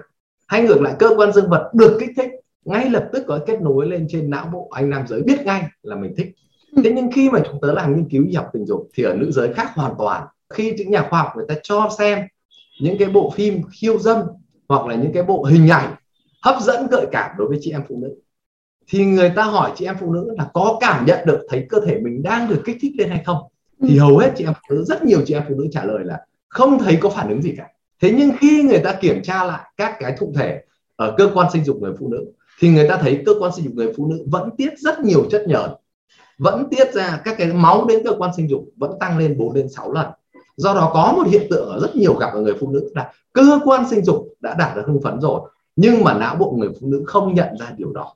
Hay 0.47 0.61
ngược 0.61 0.81
lại, 0.81 0.93
cơ 0.99 1.09
quan 1.17 1.33
dương 1.33 1.49
vật 1.49 1.71
được 1.73 1.97
kích 1.99 2.09
thích 2.15 2.31
ngay 2.65 2.89
lập 2.89 3.09
tức 3.13 3.23
có 3.27 3.39
kết 3.45 3.61
nối 3.61 3.87
lên 3.87 4.07
trên 4.09 4.29
não 4.29 4.49
bộ. 4.53 4.69
Anh 4.71 4.89
nam 4.89 5.07
giới 5.07 5.21
biết 5.21 5.45
ngay 5.45 5.63
là 5.83 5.95
mình 5.95 6.13
thích. 6.17 6.35
Thế 6.83 6.91
nhưng 6.95 7.11
khi 7.11 7.29
mà 7.29 7.39
chúng 7.45 7.61
tớ 7.61 7.73
làm 7.73 7.95
nghiên 7.95 8.09
cứu 8.09 8.25
y 8.27 8.33
học 8.33 8.49
tình 8.53 8.65
dục 8.65 8.89
thì 8.93 9.03
ở 9.03 9.13
nữ 9.13 9.31
giới 9.31 9.53
khác 9.53 9.69
hoàn 9.75 9.93
toàn. 9.97 10.27
Khi 10.53 10.73
những 10.77 10.91
nhà 10.91 11.07
khoa 11.09 11.21
học 11.21 11.31
người 11.35 11.45
ta 11.47 11.55
cho 11.63 11.89
xem 11.97 12.19
những 12.81 12.97
cái 12.97 13.09
bộ 13.09 13.29
phim 13.29 13.61
khiêu 13.71 13.99
dâm 13.99 14.21
hoặc 14.67 14.87
là 14.87 14.95
những 14.95 15.13
cái 15.13 15.23
bộ 15.23 15.43
hình 15.43 15.69
ảnh 15.69 15.95
hấp 16.41 16.61
dẫn 16.61 16.87
gợi 16.87 17.05
cảm 17.11 17.31
đối 17.37 17.47
với 17.47 17.57
chị 17.61 17.71
em 17.71 17.81
phụ 17.89 17.99
nữ 18.01 18.15
thì 18.87 19.05
người 19.05 19.31
ta 19.35 19.43
hỏi 19.43 19.71
chị 19.75 19.85
em 19.85 19.95
phụ 19.99 20.13
nữ 20.13 20.33
là 20.37 20.49
có 20.53 20.77
cảm 20.81 21.05
nhận 21.05 21.19
được 21.25 21.45
thấy 21.49 21.65
cơ 21.69 21.79
thể 21.85 21.99
mình 21.99 22.23
đang 22.23 22.49
được 22.49 22.61
kích 22.65 22.77
thích 22.81 22.91
lên 22.97 23.09
hay 23.09 23.21
không? 23.25 23.37
Thì 23.81 23.97
hầu 23.97 24.17
hết 24.17 24.31
chị 24.35 24.45
em 24.45 24.53
phụ 24.53 24.75
nữ 24.75 24.83
rất 24.83 25.05
nhiều 25.05 25.21
chị 25.25 25.33
em 25.33 25.43
phụ 25.49 25.55
nữ 25.55 25.67
trả 25.71 25.85
lời 25.85 26.05
là 26.05 26.19
không 26.49 26.79
thấy 26.79 26.97
có 27.01 27.09
phản 27.09 27.29
ứng 27.29 27.41
gì 27.41 27.53
cả. 27.57 27.67
Thế 28.01 28.13
nhưng 28.17 28.31
khi 28.39 28.63
người 28.63 28.79
ta 28.79 28.93
kiểm 28.93 29.23
tra 29.23 29.43
lại 29.43 29.71
các 29.77 29.95
cái 29.99 30.15
thụ 30.19 30.33
thể 30.35 30.63
ở 30.95 31.15
cơ 31.17 31.31
quan 31.33 31.51
sinh 31.53 31.63
dục 31.63 31.77
người 31.81 31.93
phụ 31.99 32.07
nữ 32.07 32.31
thì 32.61 32.69
người 32.69 32.87
ta 32.89 32.97
thấy 32.97 33.23
cơ 33.25 33.33
quan 33.39 33.51
sinh 33.55 33.65
dục 33.65 33.73
người 33.75 33.93
phụ 33.97 34.07
nữ 34.07 34.25
vẫn 34.27 34.49
tiết 34.57 34.69
rất 34.77 34.99
nhiều 34.99 35.25
chất 35.31 35.43
nhờn 35.47 35.69
vẫn 36.41 36.67
tiết 36.69 36.93
ra 36.93 37.21
các 37.25 37.35
cái 37.37 37.53
máu 37.53 37.85
đến 37.85 38.03
cơ 38.03 38.15
quan 38.17 38.31
sinh 38.37 38.49
dục 38.49 38.63
vẫn 38.77 38.91
tăng 38.99 39.17
lên 39.17 39.37
4 39.37 39.53
đến 39.53 39.69
6 39.69 39.91
lần. 39.91 40.07
Do 40.55 40.73
đó 40.73 40.91
có 40.93 41.13
một 41.15 41.27
hiện 41.27 41.47
tượng 41.49 41.69
ở 41.69 41.79
rất 41.79 41.95
nhiều 41.95 42.13
gặp 42.13 42.29
ở 42.33 42.41
người 42.41 42.53
phụ 42.59 42.71
nữ 42.71 42.91
là 42.95 43.11
cơ 43.33 43.59
quan 43.63 43.89
sinh 43.89 44.05
dục 44.05 44.27
đã 44.39 44.55
đạt 44.59 44.75
được 44.75 44.81
hưng 44.85 45.01
phấn 45.01 45.21
rồi 45.21 45.41
nhưng 45.75 46.03
mà 46.03 46.13
não 46.13 46.35
bộ 46.35 46.55
người 46.57 46.69
phụ 46.81 46.87
nữ 46.87 47.03
không 47.05 47.33
nhận 47.33 47.57
ra 47.59 47.71
điều 47.77 47.91
đó. 47.91 48.13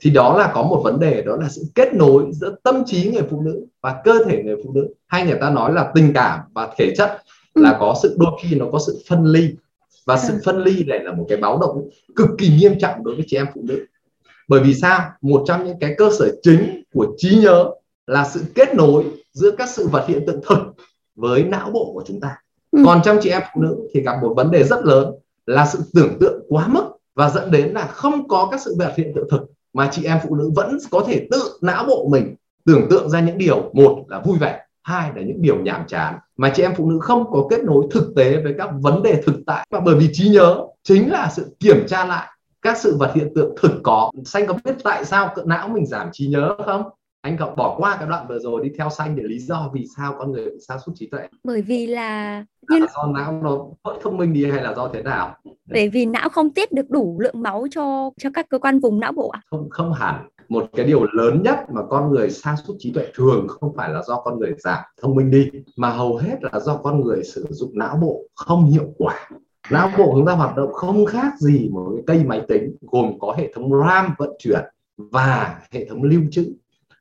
Thì 0.00 0.10
đó 0.10 0.38
là 0.38 0.50
có 0.54 0.62
một 0.62 0.80
vấn 0.84 1.00
đề 1.00 1.22
đó 1.22 1.36
là 1.36 1.48
sự 1.48 1.62
kết 1.74 1.94
nối 1.94 2.24
giữa 2.32 2.56
tâm 2.62 2.82
trí 2.86 3.10
người 3.10 3.22
phụ 3.30 3.40
nữ 3.40 3.66
và 3.80 4.00
cơ 4.04 4.24
thể 4.24 4.42
người 4.42 4.56
phụ 4.64 4.72
nữ. 4.74 4.94
Hay 5.06 5.26
người 5.26 5.38
ta 5.40 5.50
nói 5.50 5.72
là 5.72 5.92
tình 5.94 6.12
cảm 6.14 6.40
và 6.54 6.74
thể 6.78 6.92
chất 6.96 7.22
ừ. 7.54 7.62
là 7.62 7.76
có 7.80 7.94
sự 8.02 8.16
đôi 8.18 8.32
khi 8.42 8.56
nó 8.56 8.66
có 8.72 8.78
sự 8.86 9.02
phân 9.08 9.24
ly 9.24 9.50
và 10.08 10.18
sự 10.18 10.32
ừ. 10.32 10.40
phân 10.44 10.64
ly 10.64 10.84
này 10.84 11.00
là 11.04 11.12
một 11.12 11.26
cái 11.28 11.38
báo 11.38 11.58
động 11.58 11.88
cực 12.16 12.28
kỳ 12.38 12.48
nghiêm 12.48 12.78
trọng 12.78 13.04
đối 13.04 13.14
với 13.14 13.24
chị 13.28 13.36
em 13.36 13.46
phụ 13.54 13.60
nữ 13.64 13.86
bởi 14.48 14.60
vì 14.60 14.74
sao 14.74 15.10
một 15.20 15.44
trong 15.46 15.64
những 15.64 15.76
cái 15.80 15.94
cơ 15.98 16.10
sở 16.18 16.30
chính 16.42 16.82
của 16.92 17.06
trí 17.16 17.38
nhớ 17.38 17.70
là 18.06 18.28
sự 18.28 18.44
kết 18.54 18.74
nối 18.74 19.04
giữa 19.32 19.50
các 19.50 19.68
sự 19.68 19.88
vật 19.88 20.04
hiện 20.08 20.26
tượng 20.26 20.40
thực 20.48 20.58
với 21.16 21.44
não 21.44 21.70
bộ 21.70 21.90
của 21.94 22.04
chúng 22.06 22.20
ta 22.20 22.36
ừ. 22.70 22.82
còn 22.86 23.00
trong 23.04 23.18
chị 23.22 23.30
em 23.30 23.42
phụ 23.54 23.62
nữ 23.62 23.76
thì 23.94 24.00
gặp 24.00 24.16
một 24.22 24.34
vấn 24.36 24.50
đề 24.50 24.64
rất 24.64 24.84
lớn 24.84 25.14
là 25.46 25.66
sự 25.66 25.78
tưởng 25.94 26.18
tượng 26.20 26.42
quá 26.48 26.68
mức 26.68 26.84
và 27.14 27.30
dẫn 27.30 27.50
đến 27.50 27.72
là 27.72 27.86
không 27.86 28.28
có 28.28 28.48
các 28.50 28.60
sự 28.60 28.76
vật 28.78 28.92
hiện 28.96 29.12
tượng 29.14 29.28
thực 29.30 29.42
mà 29.72 29.88
chị 29.92 30.04
em 30.04 30.18
phụ 30.22 30.34
nữ 30.34 30.50
vẫn 30.54 30.78
có 30.90 31.04
thể 31.06 31.26
tự 31.30 31.42
não 31.62 31.84
bộ 31.84 32.08
mình 32.10 32.34
tưởng 32.66 32.86
tượng 32.90 33.10
ra 33.10 33.20
những 33.20 33.38
điều 33.38 33.70
một 33.72 34.04
là 34.08 34.20
vui 34.20 34.38
vẻ 34.38 34.60
hai 34.88 35.12
là 35.16 35.22
những 35.22 35.42
điều 35.42 35.56
nhàm 35.56 35.86
chán 35.86 36.18
mà 36.36 36.52
chị 36.54 36.62
em 36.62 36.74
phụ 36.76 36.90
nữ 36.90 36.98
không 37.00 37.30
có 37.30 37.46
kết 37.50 37.64
nối 37.64 37.86
thực 37.90 38.12
tế 38.16 38.42
với 38.42 38.54
các 38.58 38.70
vấn 38.80 39.02
đề 39.02 39.22
thực 39.26 39.40
tại. 39.46 39.66
Và 39.70 39.80
bởi 39.80 39.94
vì 39.94 40.08
trí 40.12 40.28
nhớ 40.28 40.66
chính 40.82 41.10
là 41.10 41.28
sự 41.30 41.56
kiểm 41.60 41.86
tra 41.86 42.04
lại 42.04 42.28
các 42.62 42.76
sự 42.76 42.96
vật 42.98 43.12
hiện 43.14 43.28
tượng 43.34 43.54
thực 43.62 43.80
có. 43.82 44.10
Xanh 44.24 44.46
có 44.46 44.54
biết 44.64 44.74
tại 44.84 45.04
sao 45.04 45.34
não 45.44 45.68
mình 45.68 45.86
giảm 45.86 46.08
trí 46.12 46.26
nhớ 46.26 46.56
không? 46.66 46.82
Anh 47.20 47.36
cậu 47.38 47.54
bỏ 47.56 47.74
qua 47.78 47.96
cái 47.96 48.08
đoạn 48.08 48.26
vừa 48.28 48.38
rồi 48.38 48.64
đi 48.64 48.70
theo 48.78 48.90
xanh 48.90 49.16
để 49.16 49.22
lý 49.22 49.38
do 49.38 49.70
vì 49.74 49.86
sao 49.96 50.14
con 50.18 50.32
người 50.32 50.44
bị 50.44 50.58
sa 50.68 50.78
sút 50.86 50.94
trí 50.98 51.08
tuệ. 51.10 51.28
Bởi 51.44 51.62
vì 51.62 51.86
là 51.86 52.44
như... 52.70 52.78
là 52.78 52.86
do 52.94 53.06
não 53.14 53.32
nó 53.42 53.58
bớt 53.84 53.98
thông 54.02 54.16
minh 54.16 54.32
đi 54.32 54.50
hay 54.50 54.62
là 54.62 54.74
do 54.74 54.90
thế 54.92 55.02
nào? 55.02 55.36
Bởi 55.70 55.88
vì 55.88 56.06
não 56.06 56.28
không 56.28 56.50
tiết 56.50 56.72
được 56.72 56.90
đủ 56.90 57.18
lượng 57.20 57.42
máu 57.42 57.66
cho 57.70 58.10
cho 58.18 58.30
các 58.34 58.46
cơ 58.48 58.58
quan 58.58 58.80
vùng 58.80 59.00
não 59.00 59.12
bộ 59.12 59.28
ạ. 59.28 59.40
Không 59.50 59.70
không 59.70 59.92
hẳn 59.92 60.28
một 60.48 60.70
cái 60.76 60.86
điều 60.86 61.06
lớn 61.12 61.42
nhất 61.42 61.58
mà 61.72 61.82
con 61.90 62.10
người 62.10 62.30
sa 62.30 62.56
sút 62.66 62.76
trí 62.78 62.92
tuệ 62.92 63.06
thường 63.14 63.48
không 63.48 63.74
phải 63.76 63.88
là 63.88 64.02
do 64.02 64.20
con 64.20 64.38
người 64.38 64.54
giảm 64.58 64.78
thông 65.02 65.14
minh 65.14 65.30
đi 65.30 65.50
mà 65.76 65.90
hầu 65.90 66.16
hết 66.16 66.36
là 66.40 66.60
do 66.60 66.76
con 66.76 67.00
người 67.00 67.24
sử 67.24 67.46
dụng 67.50 67.70
não 67.74 67.96
bộ 67.96 68.22
không 68.34 68.64
hiệu 68.64 68.94
quả. 68.98 69.28
Não 69.70 69.90
bộ 69.98 70.12
chúng 70.14 70.26
ta 70.26 70.32
hoạt 70.32 70.56
động 70.56 70.72
không 70.72 71.06
khác 71.06 71.32
gì 71.38 71.68
một 71.72 71.92
cái 71.94 72.02
cây 72.06 72.26
máy 72.26 72.42
tính 72.48 72.76
gồm 72.80 73.18
có 73.18 73.34
hệ 73.38 73.52
thống 73.54 73.70
RAM 73.86 74.14
vận 74.18 74.30
chuyển 74.38 74.64
và 74.96 75.60
hệ 75.70 75.84
thống 75.84 76.02
lưu 76.02 76.20
trữ 76.30 76.52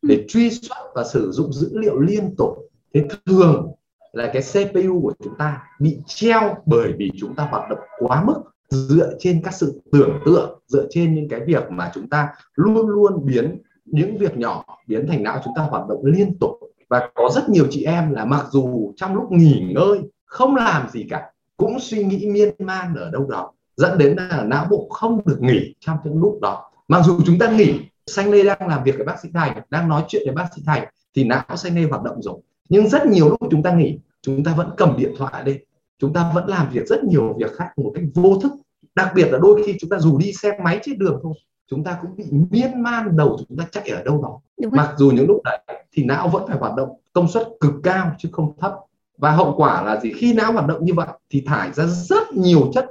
để 0.01 0.25
truy 0.27 0.49
xuất 0.49 0.77
và 0.95 1.03
sử 1.03 1.31
dụng 1.31 1.53
dữ 1.53 1.69
liệu 1.73 1.99
liên 1.99 2.35
tục. 2.37 2.57
Thế 2.93 3.07
thường 3.25 3.71
là 4.11 4.31
cái 4.33 4.41
CPU 4.41 5.01
của 5.01 5.13
chúng 5.23 5.35
ta 5.37 5.63
bị 5.79 5.97
treo 6.05 6.55
bởi 6.65 6.93
vì 6.97 7.11
chúng 7.19 7.35
ta 7.35 7.47
hoạt 7.51 7.69
động 7.69 7.79
quá 7.99 8.23
mức 8.23 8.41
dựa 8.69 9.13
trên 9.19 9.41
các 9.43 9.53
sự 9.53 9.81
tưởng 9.91 10.19
tượng, 10.25 10.59
dựa 10.67 10.87
trên 10.89 11.15
những 11.15 11.29
cái 11.29 11.39
việc 11.47 11.71
mà 11.71 11.91
chúng 11.93 12.09
ta 12.09 12.29
luôn 12.55 12.87
luôn 12.87 13.25
biến 13.25 13.61
những 13.85 14.17
việc 14.17 14.37
nhỏ 14.37 14.65
biến 14.87 15.07
thành 15.07 15.23
não 15.23 15.41
chúng 15.43 15.53
ta 15.55 15.61
hoạt 15.61 15.87
động 15.89 16.05
liên 16.05 16.37
tục. 16.39 16.51
Và 16.89 17.09
có 17.15 17.29
rất 17.35 17.49
nhiều 17.49 17.65
chị 17.69 17.83
em 17.83 18.11
là 18.11 18.25
mặc 18.25 18.45
dù 18.51 18.93
trong 18.95 19.15
lúc 19.15 19.31
nghỉ 19.31 19.71
ngơi, 19.75 19.99
không 20.25 20.55
làm 20.55 20.89
gì 20.89 21.05
cả, 21.09 21.31
cũng 21.57 21.77
suy 21.79 22.03
nghĩ 22.03 22.29
miên 22.29 22.55
man 22.59 22.95
ở 22.95 23.09
đâu 23.11 23.27
đó, 23.29 23.51
dẫn 23.75 23.97
đến 23.97 24.15
là 24.15 24.43
não 24.43 24.67
bộ 24.69 24.87
không 24.89 25.21
được 25.25 25.41
nghỉ 25.41 25.75
trong 25.79 25.97
những 26.03 26.19
lúc 26.19 26.39
đó. 26.41 26.71
Mặc 26.87 27.01
dù 27.05 27.19
chúng 27.25 27.39
ta 27.39 27.51
nghỉ 27.51 27.79
xanh 28.07 28.31
lê 28.31 28.43
đang 28.43 28.67
làm 28.67 28.83
việc 28.83 28.95
với 28.97 29.05
bác 29.05 29.19
sĩ 29.19 29.29
thành, 29.33 29.61
đang 29.69 29.89
nói 29.89 30.03
chuyện 30.07 30.21
với 30.25 30.35
bác 30.35 30.47
sĩ 30.55 30.61
thành, 30.65 30.87
thì 31.15 31.23
não 31.23 31.55
xanh 31.55 31.75
lê 31.75 31.83
hoạt 31.83 32.03
động 32.03 32.21
rồi. 32.21 32.35
Nhưng 32.69 32.87
rất 32.87 33.05
nhiều 33.05 33.29
lúc 33.29 33.39
chúng 33.51 33.63
ta 33.63 33.71
nghỉ, 33.71 33.99
chúng 34.21 34.43
ta 34.43 34.53
vẫn 34.53 34.69
cầm 34.77 34.95
điện 34.97 35.13
thoại 35.17 35.43
lên 35.45 35.57
chúng 35.99 36.13
ta 36.13 36.31
vẫn 36.35 36.47
làm 36.47 36.69
việc 36.71 36.87
rất 36.87 37.03
nhiều 37.03 37.35
việc 37.37 37.51
khác 37.55 37.69
một 37.77 37.91
cách 37.95 38.03
vô 38.13 38.39
thức. 38.43 38.51
Đặc 38.95 39.11
biệt 39.15 39.27
là 39.31 39.39
đôi 39.41 39.63
khi 39.65 39.77
chúng 39.79 39.89
ta 39.89 39.99
dù 39.99 40.17
đi 40.17 40.33
xe 40.33 40.59
máy 40.63 40.79
trên 40.83 40.99
đường 40.99 41.19
thôi 41.23 41.33
chúng 41.69 41.83
ta 41.83 41.97
cũng 42.01 42.15
bị 42.15 42.25
miên 42.49 42.83
man 42.83 43.17
đầu 43.17 43.37
chúng 43.49 43.57
ta 43.57 43.65
chạy 43.71 43.89
ở 43.89 44.03
đâu 44.03 44.21
đó. 44.23 44.39
Mặc 44.71 44.93
dù 44.97 45.11
những 45.11 45.27
lúc 45.27 45.41
đấy 45.43 45.59
thì 45.91 46.03
não 46.03 46.27
vẫn 46.27 46.47
phải 46.47 46.57
hoạt 46.57 46.75
động 46.75 46.89
công 47.13 47.27
suất 47.27 47.47
cực 47.59 47.73
cao 47.83 48.11
chứ 48.17 48.29
không 48.31 48.57
thấp. 48.57 48.75
Và 49.17 49.31
hậu 49.31 49.53
quả 49.57 49.81
là 49.81 49.99
gì? 49.99 50.13
Khi 50.13 50.33
não 50.33 50.51
hoạt 50.51 50.67
động 50.67 50.85
như 50.85 50.93
vậy 50.93 51.07
thì 51.29 51.43
thải 51.47 51.73
ra 51.73 51.85
rất 51.85 52.33
nhiều 52.33 52.71
chất 52.73 52.85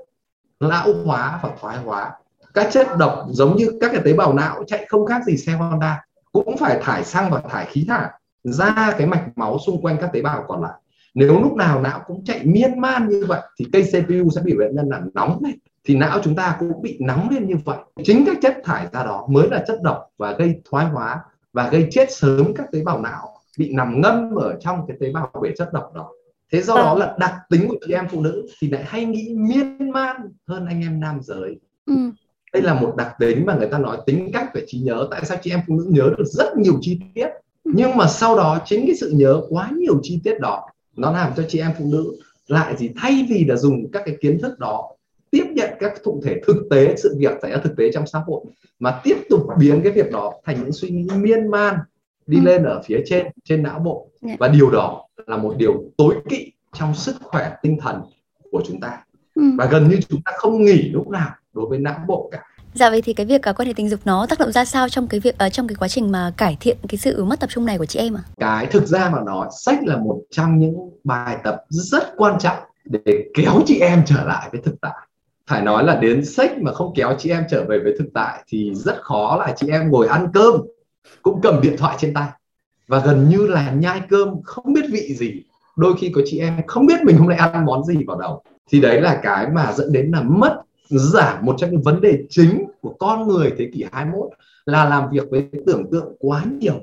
lão 0.61 0.93
hóa 1.05 1.41
và 1.43 1.51
thoái 1.61 1.79
hóa. 1.79 2.13
Các 2.55 2.69
chất 2.73 2.87
độc 2.99 3.27
giống 3.31 3.57
như 3.57 3.79
các 3.81 3.91
cái 3.93 4.01
tế 4.05 4.13
bào 4.13 4.35
não 4.35 4.65
chạy 4.67 4.87
không 4.89 5.07
khác 5.07 5.23
gì 5.27 5.37
xe 5.37 5.53
Honda 5.53 6.05
cũng 6.33 6.57
phải 6.57 6.81
thải 6.83 7.05
xăng 7.05 7.31
và 7.31 7.41
thải 7.41 7.67
khí 7.67 7.85
thải 7.89 8.09
ra 8.45 8.95
cái 8.99 9.07
mạch 9.07 9.39
máu 9.39 9.59
xung 9.67 9.83
quanh 9.83 9.97
các 10.01 10.11
tế 10.13 10.23
bào 10.23 10.45
còn 10.49 10.63
lại 10.63 10.73
nếu 11.17 11.41
lúc 11.41 11.55
nào 11.55 11.83
não 11.83 12.01
cũng 12.07 12.25
chạy 12.25 12.41
miên 12.45 12.81
man 12.81 13.09
như 13.09 13.25
vậy 13.29 13.41
thì 13.59 13.67
cây 13.73 13.83
CPU 13.83 14.31
sẽ 14.31 14.41
bị 14.45 14.55
bệnh 14.59 14.77
nhân 14.77 14.89
là 14.89 15.03
nóng 15.15 15.39
lên. 15.45 15.55
Thì 15.85 15.97
não 15.97 16.21
chúng 16.23 16.37
ta 16.37 16.57
cũng 16.59 16.83
bị 16.83 16.99
nóng 17.01 17.31
lên 17.31 17.47
như 17.47 17.55
vậy. 17.65 17.79
Chính 18.05 18.25
các 18.27 18.37
chất 18.43 18.57
thải 18.65 18.87
ra 18.93 19.05
đó 19.05 19.27
mới 19.31 19.49
là 19.51 19.65
chất 19.67 19.83
độc 19.83 20.11
và 20.19 20.33
gây 20.33 20.61
thoái 20.71 20.87
hóa 20.87 21.21
và 21.53 21.71
gây 21.71 21.89
chết 21.91 22.13
sớm 22.13 22.55
các 22.55 22.67
tế 22.73 22.83
bào 22.85 23.01
não 23.01 23.29
bị 23.59 23.73
nằm 23.73 24.01
ngâm 24.01 24.35
ở 24.35 24.57
trong 24.61 24.87
cái 24.89 24.97
tế 25.01 25.11
bào 25.13 25.31
bể 25.43 25.51
chất 25.59 25.73
độc 25.73 25.95
đó. 25.95 26.11
Thế 26.53 26.63
do 26.63 26.75
đó 26.75 26.95
vâng. 26.95 26.99
là 26.99 27.17
đặc 27.19 27.35
tính 27.51 27.69
của 27.69 27.77
chị 27.87 27.93
em 27.93 28.09
phụ 28.09 28.21
nữ 28.21 28.47
thì 28.61 28.71
lại 28.71 28.85
hay 28.87 29.05
nghĩ 29.05 29.35
miên 29.37 29.91
man 29.91 30.17
hơn 30.47 30.67
anh 30.67 30.81
em 30.81 31.01
nam 31.01 31.19
giới. 31.23 31.61
Ừ. 31.87 31.95
Đây 32.53 32.63
là 32.63 32.75
một 32.75 32.95
đặc 32.97 33.15
tính 33.19 33.47
mà 33.47 33.55
người 33.55 33.69
ta 33.69 33.79
nói 33.79 33.99
tính 34.07 34.31
cách 34.33 34.55
về 34.55 34.65
trí 34.67 34.79
nhớ. 34.79 35.09
Tại 35.11 35.25
sao 35.25 35.39
chị 35.43 35.51
em 35.51 35.61
phụ 35.67 35.75
nữ 35.79 35.87
nhớ 35.89 36.11
được 36.19 36.25
rất 36.25 36.57
nhiều 36.57 36.79
chi 36.81 37.01
tiết? 37.15 37.29
Nhưng 37.65 37.97
mà 37.97 38.07
sau 38.07 38.37
đó 38.37 38.59
chính 38.65 38.87
cái 38.87 38.97
sự 38.97 39.13
nhớ 39.15 39.41
quá 39.49 39.71
nhiều 39.73 40.01
chi 40.03 40.21
tiết 40.25 40.41
đó 40.41 40.67
nó 40.97 41.13
làm 41.13 41.33
cho 41.37 41.45
chị 41.49 41.59
em 41.59 41.71
phụ 41.79 41.85
nữ 41.93 42.17
lại 42.47 42.77
gì 42.77 42.91
thay 42.97 43.27
vì 43.31 43.45
là 43.45 43.57
dùng 43.57 43.91
các 43.93 44.03
cái 44.07 44.17
kiến 44.21 44.39
thức 44.43 44.59
đó 44.59 44.91
tiếp 45.31 45.45
nhận 45.51 45.71
các 45.81 45.93
thụ 46.05 46.23
thể 46.25 46.41
thực 46.47 46.57
tế 46.71 46.95
sự 46.97 47.17
việc 47.19 47.33
xảy 47.43 47.51
ra 47.51 47.59
thực 47.65 47.77
tế 47.77 47.91
trong 47.93 48.07
xã 48.07 48.19
hội 48.27 48.41
mà 48.79 49.01
tiếp 49.05 49.17
tục 49.31 49.47
biến 49.59 49.81
cái 49.83 49.93
việc 49.93 50.13
đó 50.13 50.33
thành 50.45 50.57
những 50.63 50.73
suy 50.73 50.91
nghĩ 50.91 51.07
miên 51.17 51.51
man 51.51 51.75
đi 52.27 52.39
ừ. 52.39 52.43
lên 52.45 52.63
ở 52.63 52.83
phía 52.87 53.01
trên 53.07 53.27
trên 53.45 53.63
não 53.63 53.79
bộ 53.79 54.11
dạ. 54.21 54.37
và 54.39 54.49
điều 54.49 54.71
đó 54.71 55.09
là 55.27 55.37
một 55.37 55.55
điều 55.59 55.85
tối 55.97 56.15
kỵ 56.29 56.53
trong 56.73 56.95
sức 56.95 57.17
khỏe 57.23 57.53
tinh 57.63 57.79
thần 57.81 58.01
của 58.51 58.63
chúng 58.67 58.81
ta 58.81 59.05
ừ. 59.35 59.43
và 59.59 59.67
gần 59.67 59.89
như 59.89 60.01
chúng 60.09 60.21
ta 60.25 60.33
không 60.37 60.65
nghỉ 60.65 60.91
lúc 60.93 61.09
nào 61.09 61.31
đối 61.53 61.69
với 61.69 61.79
não 61.79 61.99
bộ 62.09 62.29
cả 62.33 62.43
Dạ 62.77 62.91
vậy 62.91 63.03
thì 63.03 63.13
cái 63.13 63.27
việc 63.27 63.41
uh, 63.51 63.57
quan 63.57 63.67
hệ 63.67 63.73
tình 63.77 63.89
dục 63.89 64.01
nó 64.05 64.27
tác 64.27 64.39
động 64.39 64.53
ra 64.53 64.65
sao 64.65 64.89
trong 64.89 65.09
cái 65.09 65.21
việc 65.21 65.35
uh, 65.47 65.53
trong 65.53 65.69
cái 65.69 65.77
quá 65.77 65.89
trình 65.89 66.13
mà 66.13 66.33
cải 66.37 66.57
thiện 66.61 66.77
cái 66.89 66.99
sự 66.99 67.25
mất 67.25 67.41
tập 67.41 67.51
trung 67.51 67.65
này 67.65 67.79
của 67.79 67.87
chị 67.87 67.99
em 67.99 68.17
ạ? 68.17 68.23
À? 68.27 68.31
Cái 68.39 68.67
thực 68.67 68.87
ra 68.87 69.11
mà 69.11 69.19
nói 69.27 69.49
sách 69.65 69.79
là 69.83 69.97
một 69.97 70.21
trong 70.31 70.59
những 70.59 70.75
bài 71.05 71.37
tập 71.45 71.65
rất 71.69 72.17
quan 72.17 72.39
trọng 72.41 72.59
để 72.85 73.25
kéo 73.35 73.61
chị 73.67 73.79
em 73.81 74.03
trở 74.07 74.25
lại 74.25 74.49
với 74.53 74.61
thực 74.65 74.75
tại. 74.81 74.95
Phải 75.47 75.63
nói 75.63 75.85
là 75.85 75.95
đến 75.95 76.25
sách 76.25 76.59
mà 76.59 76.73
không 76.73 76.93
kéo 76.97 77.17
chị 77.19 77.31
em 77.31 77.45
trở 77.51 77.65
về 77.65 77.79
với 77.79 77.95
thực 77.99 78.09
tại 78.15 78.45
thì 78.49 78.73
rất 78.75 78.97
khó 79.03 79.37
là 79.37 79.55
chị 79.57 79.69
em 79.71 79.91
ngồi 79.91 80.09
ăn 80.09 80.29
cơm 80.35 80.55
cũng 81.23 81.41
cầm 81.43 81.61
điện 81.61 81.77
thoại 81.79 81.97
trên 82.01 82.15
tay 82.15 82.29
và 82.89 82.99
gần 82.99 83.29
như 83.29 83.47
là 83.47 83.71
nhai 83.71 84.01
cơm 84.09 84.43
không 84.45 84.73
biết 84.73 84.85
vị 84.91 85.15
gì 85.15 85.43
đôi 85.77 85.95
khi 85.99 86.13
có 86.15 86.21
chị 86.25 86.39
em 86.39 86.61
không 86.67 86.87
biết 86.87 87.03
mình 87.05 87.17
hôm 87.17 87.29
nay 87.29 87.39
ăn 87.39 87.65
món 87.65 87.85
gì 87.85 87.95
vào 88.07 88.19
đầu 88.21 88.43
thì 88.71 88.81
đấy 88.81 89.01
là 89.01 89.21
cái 89.23 89.47
mà 89.55 89.73
dẫn 89.73 89.93
đến 89.93 90.11
là 90.15 90.23
mất 90.23 90.63
giảm 90.89 91.47
một 91.47 91.55
trong 91.59 91.71
những 91.71 91.83
vấn 91.83 92.01
đề 92.01 92.19
chính 92.31 92.65
của 92.81 92.95
con 92.99 93.29
người 93.29 93.53
thế 93.59 93.71
kỷ 93.75 93.85
21 93.93 94.29
là 94.67 94.85
làm 94.85 95.11
việc 95.11 95.31
với 95.31 95.49
tưởng 95.67 95.91
tượng 95.91 96.17
quá 96.19 96.45
nhiều 96.61 96.75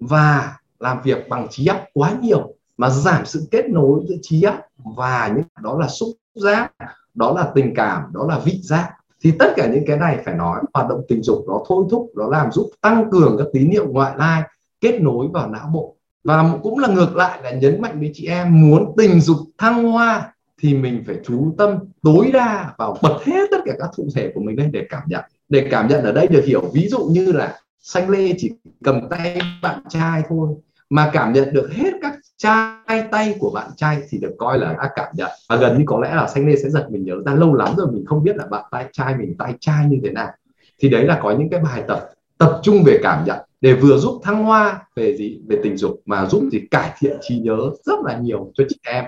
và 0.00 0.56
làm 0.80 1.02
việc 1.02 1.28
bằng 1.28 1.46
trí 1.50 1.66
óc 1.66 1.84
quá 1.94 2.16
nhiều 2.22 2.54
mà 2.76 2.90
giảm 2.90 3.26
sự 3.26 3.48
kết 3.50 3.68
nối 3.68 4.00
giữa 4.08 4.16
trí 4.22 4.42
óc 4.42 4.56
và 4.96 5.32
những, 5.36 5.44
đó 5.62 5.78
là 5.80 5.88
xúc 5.88 6.08
giác, 6.34 6.72
đó 7.14 7.32
là 7.32 7.50
tình 7.54 7.74
cảm, 7.74 8.02
đó 8.12 8.26
là 8.28 8.38
vị 8.38 8.60
giác. 8.62 8.90
Thì 9.22 9.32
tất 9.38 9.52
cả 9.56 9.68
những 9.72 9.84
cái 9.86 9.96
này 9.96 10.22
phải 10.24 10.34
nói, 10.34 10.60
hoạt 10.74 10.88
động 10.88 11.00
tình 11.08 11.22
dục 11.22 11.44
nó 11.48 11.64
thôi 11.68 11.84
thúc, 11.90 12.10
nó 12.16 12.28
làm 12.28 12.52
giúp 12.52 12.70
tăng 12.80 13.10
cường 13.10 13.36
các 13.38 13.46
tín 13.52 13.70
hiệu 13.70 13.86
ngoại 13.88 14.12
lai, 14.16 14.42
kết 14.80 15.00
nối 15.00 15.28
vào 15.32 15.50
não 15.50 15.70
bộ. 15.74 15.96
Và 16.24 16.54
cũng 16.62 16.78
là 16.78 16.88
ngược 16.88 17.16
lại 17.16 17.42
là 17.42 17.50
nhấn 17.50 17.82
mạnh 17.82 18.00
với 18.00 18.10
chị 18.14 18.26
em 18.26 18.60
muốn 18.60 18.94
tình 18.96 19.20
dục 19.20 19.38
thăng 19.58 19.84
hoa 19.84 20.34
thì 20.60 20.74
mình 20.74 21.04
phải 21.06 21.16
chú 21.24 21.54
tâm 21.58 21.78
tối 22.02 22.30
đa 22.32 22.74
vào 22.78 22.96
bật 23.02 23.18
hết 23.24 23.48
tất 23.50 23.58
cả 23.64 23.72
các 23.78 23.90
thụ 23.96 24.08
thể 24.14 24.32
của 24.34 24.40
mình 24.40 24.58
lên 24.58 24.72
để 24.72 24.86
cảm 24.90 25.02
nhận. 25.06 25.24
Để 25.48 25.68
cảm 25.70 25.88
nhận 25.88 26.04
ở 26.04 26.12
đây 26.12 26.26
được 26.26 26.44
hiểu. 26.44 26.70
Ví 26.74 26.88
dụ 26.88 26.98
như 27.10 27.32
là 27.32 27.58
xanh 27.80 28.10
lê 28.10 28.34
chỉ 28.38 28.52
cầm 28.84 29.08
tay 29.08 29.40
bạn 29.62 29.80
trai 29.88 30.22
thôi, 30.28 30.48
mà 30.90 31.10
cảm 31.12 31.32
nhận 31.32 31.52
được 31.52 31.70
hết 31.72 31.90
các 32.02 32.14
chai 32.36 33.02
tay 33.10 33.34
của 33.38 33.50
bạn 33.50 33.70
trai 33.76 34.02
thì 34.08 34.18
được 34.18 34.34
coi 34.38 34.58
là 34.58 34.72
đã 34.72 34.90
cảm 34.94 35.08
nhận. 35.14 35.30
Và 35.48 35.56
gần 35.56 35.78
như 35.78 35.84
có 35.86 36.00
lẽ 36.00 36.14
là 36.14 36.28
xanh 36.28 36.46
lê 36.46 36.56
sẽ 36.56 36.70
giật 36.70 36.86
mình 36.90 37.04
nhớ 37.04 37.14
ra 37.26 37.34
lâu 37.34 37.54
lắm 37.54 37.74
rồi 37.76 37.86
mình 37.92 38.04
không 38.06 38.24
biết 38.24 38.36
là 38.36 38.46
bạn 38.46 38.64
tay 38.70 38.84
trai 38.92 39.16
mình 39.16 39.34
tay 39.38 39.54
trai 39.60 39.86
như 39.88 40.00
thế 40.04 40.10
nào. 40.10 40.28
Thì 40.78 40.88
đấy 40.88 41.04
là 41.04 41.20
có 41.22 41.30
những 41.38 41.48
cái 41.50 41.60
bài 41.60 41.82
tập 41.88 42.10
tập 42.38 42.60
trung 42.62 42.82
về 42.86 42.98
cảm 43.02 43.24
nhận 43.24 43.38
để 43.60 43.74
vừa 43.74 43.98
giúp 43.98 44.20
thăng 44.22 44.44
hoa 44.44 44.82
về 44.96 45.16
gì? 45.16 45.40
Về 45.48 45.60
tình 45.62 45.76
dục, 45.76 46.00
mà 46.04 46.26
giúp 46.26 46.44
gì? 46.52 46.60
Cải 46.70 46.90
thiện 46.98 47.16
trí 47.20 47.38
nhớ 47.38 47.58
rất 47.84 47.98
là 48.04 48.18
nhiều 48.18 48.52
cho 48.54 48.64
chị 48.68 48.76
em 48.86 49.04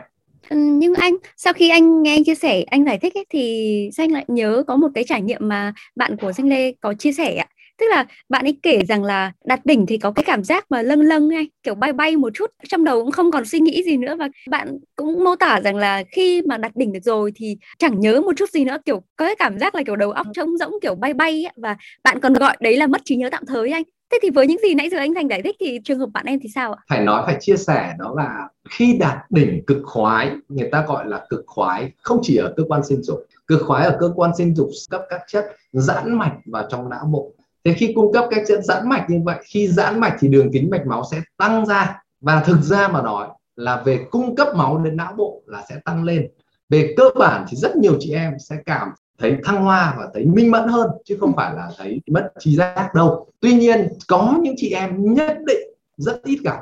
nhưng 0.51 0.95
anh 0.95 1.17
sau 1.37 1.53
khi 1.53 1.69
anh 1.71 2.03
nghe 2.03 2.15
anh 2.15 2.25
chia 2.25 2.35
sẻ 2.35 2.63
anh 2.63 2.85
giải 2.85 2.99
thích 2.99 3.15
ấy, 3.15 3.25
thì 3.31 3.91
xanh 3.97 4.13
lại 4.13 4.25
nhớ 4.29 4.65
có 4.67 4.77
một 4.77 4.89
cái 4.95 5.05
trải 5.05 5.23
nghiệm 5.23 5.49
mà 5.49 5.73
bạn 5.97 6.17
của 6.17 6.33
xanh 6.33 6.49
lê 6.49 6.73
có 6.81 6.95
chia 6.95 7.13
sẻ 7.13 7.37
ạ? 7.37 7.47
Tức 7.79 7.87
là 7.91 8.05
bạn 8.29 8.45
ấy 8.45 8.59
kể 8.63 8.81
rằng 8.89 9.05
là 9.05 9.33
đặt 9.45 9.67
đỉnh 9.67 9.87
thì 9.87 9.99
có 9.99 10.11
cái 10.11 10.25
cảm 10.25 10.45
giác 10.45 10.67
mà 10.71 10.83
lâng 10.83 11.01
lâng 11.01 11.29
ngay 11.29 11.49
kiểu 11.63 11.75
bay 11.75 11.93
bay 11.93 12.17
một 12.17 12.31
chút 12.35 12.51
trong 12.69 12.85
đầu 12.85 13.03
cũng 13.03 13.11
không 13.11 13.31
còn 13.31 13.45
suy 13.45 13.61
nghĩ 13.61 13.83
gì 13.83 13.97
nữa 13.97 14.17
và 14.19 14.29
bạn 14.51 14.79
cũng 14.97 15.25
mô 15.25 15.37
tả 15.37 15.61
rằng 15.61 15.77
là 15.77 16.03
khi 16.13 16.43
mà 16.43 16.57
đặt 16.57 16.73
đỉnh 16.77 16.93
được 16.93 17.01
rồi 17.03 17.33
thì 17.35 17.57
chẳng 17.79 18.01
nhớ 18.01 18.21
một 18.21 18.33
chút 18.37 18.51
gì 18.51 18.65
nữa 18.65 18.77
kiểu 18.85 19.03
có 19.17 19.27
cái 19.27 19.35
cảm 19.39 19.59
giác 19.59 19.75
là 19.75 19.83
kiểu 19.87 19.97
đầu 19.97 20.11
óc 20.11 20.27
trống 20.35 20.57
rỗng 20.57 20.73
kiểu 20.83 20.95
bay 20.95 21.15
bay 21.15 21.45
ấy, 21.47 21.53
và 21.57 21.77
bạn 22.05 22.21
còn 22.21 22.33
gọi 22.35 22.57
đấy 22.61 22.77
là 22.77 22.87
mất 22.87 23.01
trí 23.05 23.17
nhớ 23.17 23.29
tạm 23.31 23.43
thời 23.47 23.71
anh 23.71 23.83
thế 24.13 24.19
thì 24.23 24.31
với 24.31 24.47
những 24.47 24.59
gì 24.63 24.75
nãy 24.75 24.89
giờ 24.91 24.99
anh 24.99 25.15
thành 25.15 25.29
giải 25.29 25.43
thích 25.43 25.57
thì 25.61 25.81
trường 25.85 25.99
hợp 25.99 26.09
bạn 26.13 26.27
em 26.27 26.39
thì 26.43 26.49
sao 26.55 26.73
ạ? 26.73 26.83
Phải 26.89 27.01
nói, 27.01 27.23
phải 27.27 27.37
chia 27.41 27.57
sẻ 27.57 27.95
đó 27.99 28.15
là 28.17 28.49
khi 28.71 28.97
đạt 29.01 29.19
đỉnh 29.31 29.63
cực 29.67 29.79
khoái, 29.85 30.31
người 30.49 30.69
ta 30.73 30.85
gọi 30.89 31.09
là 31.09 31.27
cực 31.29 31.45
khoái, 31.47 31.93
không 32.03 32.19
chỉ 32.23 32.37
ở 32.37 32.55
cơ 32.57 32.63
quan 32.69 32.85
sinh 32.85 33.03
dục, 33.03 33.27
cực 33.47 33.63
khoái 33.67 33.87
ở 33.87 33.97
cơ 34.01 34.13
quan 34.17 34.31
sinh 34.37 34.55
dục 34.55 34.69
cấp 34.91 35.03
các 35.11 35.21
chất 35.29 35.47
giãn 35.73 36.15
mạch 36.15 36.35
vào 36.47 36.67
trong 36.71 36.89
não 36.89 37.05
bộ. 37.05 37.33
Thế 37.65 37.73
khi 37.73 37.93
cung 37.95 38.13
cấp 38.13 38.25
các 38.31 38.43
chất 38.49 38.65
giãn 38.65 38.89
mạch 38.89 39.11
như 39.11 39.21
vậy, 39.25 39.37
khi 39.45 39.69
giãn 39.69 40.01
mạch 40.01 40.17
thì 40.21 40.29
đường 40.29 40.53
kính 40.53 40.71
mạch 40.71 40.87
máu 40.87 41.03
sẽ 41.11 41.21
tăng 41.37 41.67
ra. 41.67 42.03
Và 42.21 42.41
thực 42.41 42.61
ra 42.61 42.89
mà 42.89 43.03
nói 43.03 43.29
là 43.57 43.83
về 43.85 44.07
cung 44.11 44.37
cấp 44.37 44.49
máu 44.57 44.79
đến 44.79 44.97
não 44.97 45.13
bộ 45.17 45.43
là 45.47 45.65
sẽ 45.69 45.77
tăng 45.85 46.05
lên. 46.05 46.29
Về 46.69 46.95
cơ 46.97 47.11
bản 47.19 47.45
thì 47.49 47.57
rất 47.57 47.77
nhiều 47.77 47.97
chị 48.01 48.13
em 48.13 48.33
sẽ 48.39 48.57
cảm 48.67 48.89
thấy 49.23 49.37
thăng 49.45 49.63
hoa 49.63 49.95
và 49.99 50.09
thấy 50.15 50.25
minh 50.25 50.51
mẫn 50.51 50.69
hơn 50.69 50.91
chứ 51.05 51.17
không 51.21 51.33
phải 51.37 51.55
là 51.55 51.71
thấy 51.79 52.01
mất 52.07 52.33
trí 52.39 52.57
giác 52.57 52.91
đâu. 52.95 53.27
Tuy 53.41 53.55
nhiên 53.55 53.89
có 54.09 54.39
những 54.43 54.55
chị 54.57 54.71
em 54.71 55.15
nhất 55.15 55.39
định 55.47 55.69
rất 55.97 56.23
ít 56.23 56.39
gặp. 56.45 56.59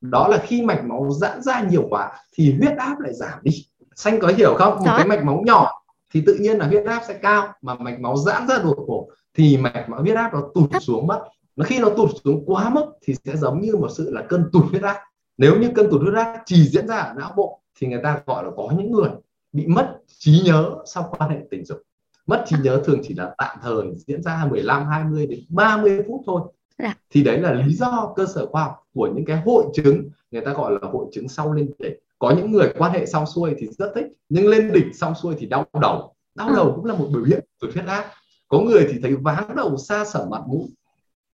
Đó 0.00 0.28
là 0.28 0.38
khi 0.38 0.62
mạch 0.62 0.84
máu 0.84 1.10
giãn 1.10 1.42
ra 1.42 1.60
nhiều 1.70 1.86
quá 1.90 2.12
thì 2.32 2.54
huyết 2.58 2.76
áp 2.76 3.00
lại 3.00 3.14
giảm 3.14 3.38
đi. 3.42 3.66
Xanh 3.94 4.20
có 4.20 4.28
hiểu 4.28 4.54
không? 4.54 4.74
Một 4.74 4.94
cái 4.96 5.06
mạch 5.06 5.24
máu 5.24 5.42
nhỏ 5.46 5.82
thì 6.14 6.22
tự 6.26 6.34
nhiên 6.40 6.58
là 6.58 6.66
huyết 6.66 6.86
áp 6.86 7.02
sẽ 7.08 7.14
cao 7.14 7.48
mà 7.62 7.74
mạch 7.74 8.00
máu 8.00 8.16
giãn 8.16 8.48
ra 8.48 8.58
đột 8.58 8.84
ngột 8.86 9.08
thì 9.34 9.56
mạch 9.56 9.88
máu 9.88 10.00
huyết 10.00 10.16
áp 10.16 10.34
nó 10.34 10.42
tụt 10.54 10.70
xuống 10.80 11.06
mất. 11.06 11.24
Nó 11.56 11.64
khi 11.64 11.78
nó 11.78 11.88
tụt 11.88 12.10
xuống 12.24 12.44
quá 12.46 12.70
mức 12.70 12.86
thì 13.02 13.14
sẽ 13.24 13.36
giống 13.36 13.60
như 13.60 13.76
một 13.76 13.88
sự 13.90 14.10
là 14.10 14.22
cơn 14.28 14.50
tụt 14.52 14.64
huyết 14.70 14.82
áp. 14.82 14.96
Nếu 15.38 15.56
như 15.60 15.70
cơn 15.74 15.90
tụt 15.90 16.00
huyết 16.00 16.14
áp 16.14 16.42
chỉ 16.46 16.68
diễn 16.68 16.88
ra 16.88 16.96
ở 16.96 17.14
não 17.16 17.32
bộ 17.36 17.60
thì 17.78 17.86
người 17.86 18.00
ta 18.02 18.20
gọi 18.26 18.44
là 18.44 18.50
có 18.56 18.68
những 18.78 18.92
người 18.92 19.10
bị 19.52 19.66
mất 19.66 19.96
trí 20.18 20.42
nhớ 20.44 20.70
sau 20.86 21.14
quan 21.18 21.30
hệ 21.30 21.36
tình 21.50 21.64
dục 21.64 21.82
mất 22.26 22.44
trí 22.46 22.56
nhớ 22.62 22.82
thường 22.84 23.00
chỉ 23.02 23.14
là 23.14 23.34
tạm 23.38 23.56
thời 23.62 23.84
diễn 24.06 24.22
ra 24.22 24.46
15 24.50 24.86
20 24.86 25.26
đến 25.26 25.40
30 25.48 26.02
phút 26.08 26.20
thôi. 26.26 26.40
Dạ. 26.78 26.94
thì 27.10 27.22
đấy 27.22 27.38
là 27.38 27.52
lý 27.52 27.74
do 27.74 28.12
cơ 28.16 28.26
sở 28.34 28.46
khoa 28.46 28.62
học 28.62 28.82
của 28.94 29.08
những 29.14 29.24
cái 29.24 29.42
hội 29.46 29.64
chứng 29.74 30.10
người 30.30 30.40
ta 30.40 30.52
gọi 30.52 30.72
là 30.72 30.88
hội 30.92 31.06
chứng 31.12 31.28
sau 31.28 31.52
lên 31.52 31.70
đỉnh. 31.78 31.94
Có 32.18 32.34
những 32.36 32.52
người 32.52 32.72
quan 32.78 32.92
hệ 32.92 33.06
xong 33.06 33.26
xuôi 33.26 33.54
thì 33.58 33.68
rất 33.78 33.92
thích 33.94 34.06
nhưng 34.28 34.48
lên 34.48 34.72
đỉnh 34.72 34.94
xong 34.94 35.14
xuôi 35.14 35.34
thì 35.38 35.46
đau 35.46 35.66
đầu. 35.80 36.14
Đau 36.34 36.50
đầu 36.54 36.72
cũng 36.76 36.84
là 36.84 36.94
một 36.94 37.08
biểu 37.12 37.24
hiện 37.24 37.44
của 37.60 37.66
huyết 37.74 37.86
áp. 37.86 38.04
Có 38.48 38.58
người 38.58 38.88
thì 38.92 38.98
thấy 39.02 39.16
váng 39.16 39.56
đầu 39.56 39.76
xa 39.76 40.04
sở 40.04 40.26
mặt 40.30 40.42
mũi. 40.46 40.68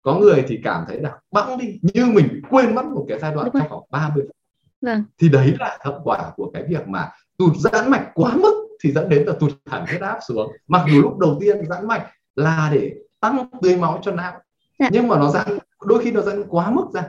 Có 0.02 0.18
người 0.18 0.44
thì 0.48 0.60
cảm 0.64 0.84
thấy 0.88 1.00
là 1.00 1.18
bẵng 1.32 1.58
đi 1.58 1.78
như 1.82 2.06
mình 2.06 2.40
quên 2.50 2.74
mất 2.74 2.84
một 2.84 3.04
cái 3.08 3.18
giai 3.18 3.34
đoạn 3.34 3.50
trong 3.52 3.68
khoảng 3.68 3.82
30 3.90 4.24
phút. 4.26 4.36
Vâng. 4.80 5.04
thì 5.18 5.28
đấy 5.28 5.54
là 5.60 5.78
hậu 5.80 6.00
quả 6.04 6.32
của 6.36 6.50
cái 6.54 6.64
việc 6.68 6.88
mà 6.88 7.10
tụt 7.38 7.56
giãn 7.56 7.90
mạch 7.90 8.10
quá 8.14 8.36
mức 8.36 8.63
thì 8.84 8.92
dẫn 8.92 9.08
đến 9.08 9.26
là 9.26 9.32
tụt 9.40 9.52
hẳn 9.66 9.86
huyết 9.86 10.00
áp 10.00 10.18
xuống 10.28 10.52
mặc 10.68 10.86
dù 10.92 11.02
lúc 11.02 11.18
đầu 11.18 11.38
tiên 11.40 11.56
giãn 11.68 11.86
mạch 11.86 12.06
là 12.36 12.70
để 12.74 12.92
tăng 13.20 13.46
tưới 13.62 13.76
máu 13.76 14.00
cho 14.02 14.12
não 14.12 14.32
dạ. 14.78 14.88
nhưng 14.92 15.08
mà 15.08 15.18
nó 15.18 15.30
giãn 15.30 15.58
đôi 15.84 16.04
khi 16.04 16.10
nó 16.10 16.20
giãn 16.20 16.44
quá 16.48 16.70
mức 16.70 16.86
ra 16.94 17.02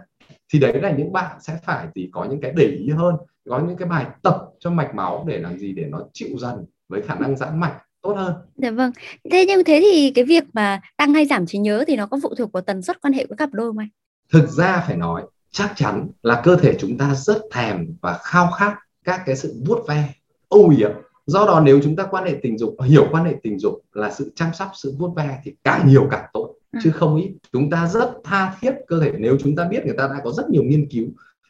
thì 0.53 0.59
đấy 0.59 0.81
là 0.81 0.91
những 0.91 1.13
bạn 1.13 1.37
sẽ 1.39 1.57
phải 1.63 1.87
thì 1.95 2.09
có 2.13 2.25
những 2.25 2.41
cái 2.41 2.53
để 2.55 2.65
ý 2.65 2.89
hơn 2.89 3.15
có 3.49 3.59
những 3.59 3.77
cái 3.77 3.87
bài 3.87 4.05
tập 4.23 4.45
cho 4.59 4.69
mạch 4.71 4.95
máu 4.95 5.25
để 5.27 5.37
làm 5.39 5.57
gì 5.57 5.73
để 5.73 5.85
nó 5.85 5.99
chịu 6.13 6.29
dần 6.37 6.65
với 6.89 7.01
khả 7.01 7.15
năng 7.15 7.37
giãn 7.37 7.59
mạch 7.59 7.81
tốt 8.01 8.13
hơn. 8.17 8.33
Dạ 8.55 8.71
vâng. 8.71 8.91
Thế 9.31 9.45
nhưng 9.47 9.63
thế 9.63 9.79
thì 9.83 10.11
cái 10.15 10.25
việc 10.25 10.43
mà 10.53 10.81
tăng 10.97 11.13
hay 11.13 11.25
giảm 11.25 11.45
trí 11.45 11.57
nhớ 11.57 11.83
thì 11.87 11.95
nó 11.95 12.05
có 12.05 12.17
phụ 12.23 12.35
thuộc 12.35 12.51
vào 12.51 12.61
tần 12.61 12.81
suất 12.81 13.01
quan 13.01 13.13
hệ 13.13 13.25
của 13.25 13.35
cặp 13.35 13.49
đôi 13.53 13.69
không 13.69 13.77
anh? 13.77 13.87
Thực 14.31 14.49
ra 14.49 14.83
phải 14.87 14.97
nói 14.97 15.23
chắc 15.51 15.73
chắn 15.75 16.07
là 16.23 16.41
cơ 16.43 16.55
thể 16.55 16.75
chúng 16.79 16.97
ta 16.97 17.15
rất 17.15 17.37
thèm 17.51 17.95
và 18.01 18.19
khao 18.23 18.51
khát 18.51 18.75
các 19.03 19.21
cái 19.25 19.35
sự 19.35 19.61
vuốt 19.67 19.87
ve, 19.87 20.13
âu 20.49 20.73
yếm. 20.77 20.91
Do 21.25 21.45
đó 21.45 21.61
nếu 21.65 21.79
chúng 21.83 21.95
ta 21.95 22.03
quan 22.11 22.25
hệ 22.25 22.35
tình 22.41 22.57
dục, 22.57 22.75
hiểu 22.83 23.07
quan 23.11 23.25
hệ 23.25 23.35
tình 23.43 23.59
dục 23.59 23.73
là 23.93 24.11
sự 24.11 24.31
chăm 24.35 24.49
sóc, 24.53 24.69
sự 24.73 24.95
vuốt 24.97 25.13
ve 25.15 25.39
thì 25.43 25.55
càng 25.63 25.87
nhiều 25.87 26.07
càng 26.11 26.25
tốt 26.33 26.55
ừ. 26.71 26.79
chứ 26.83 26.91
không 26.91 27.15
ít. 27.15 27.35
Chúng 27.53 27.69
ta 27.69 27.87
rất 27.87 28.11
tha 28.23 28.57
thiết 28.61 28.73
cơ 28.87 28.99
thể 28.99 29.11
nếu 29.17 29.37
chúng 29.39 29.55
ta 29.55 29.67
biết 29.67 29.85
người 29.85 29.95
ta 29.97 30.07
đã 30.07 30.21
có 30.23 30.31
rất 30.31 30.49
nhiều 30.49 30.63
nghiên 30.63 30.89
cứu 30.89 31.05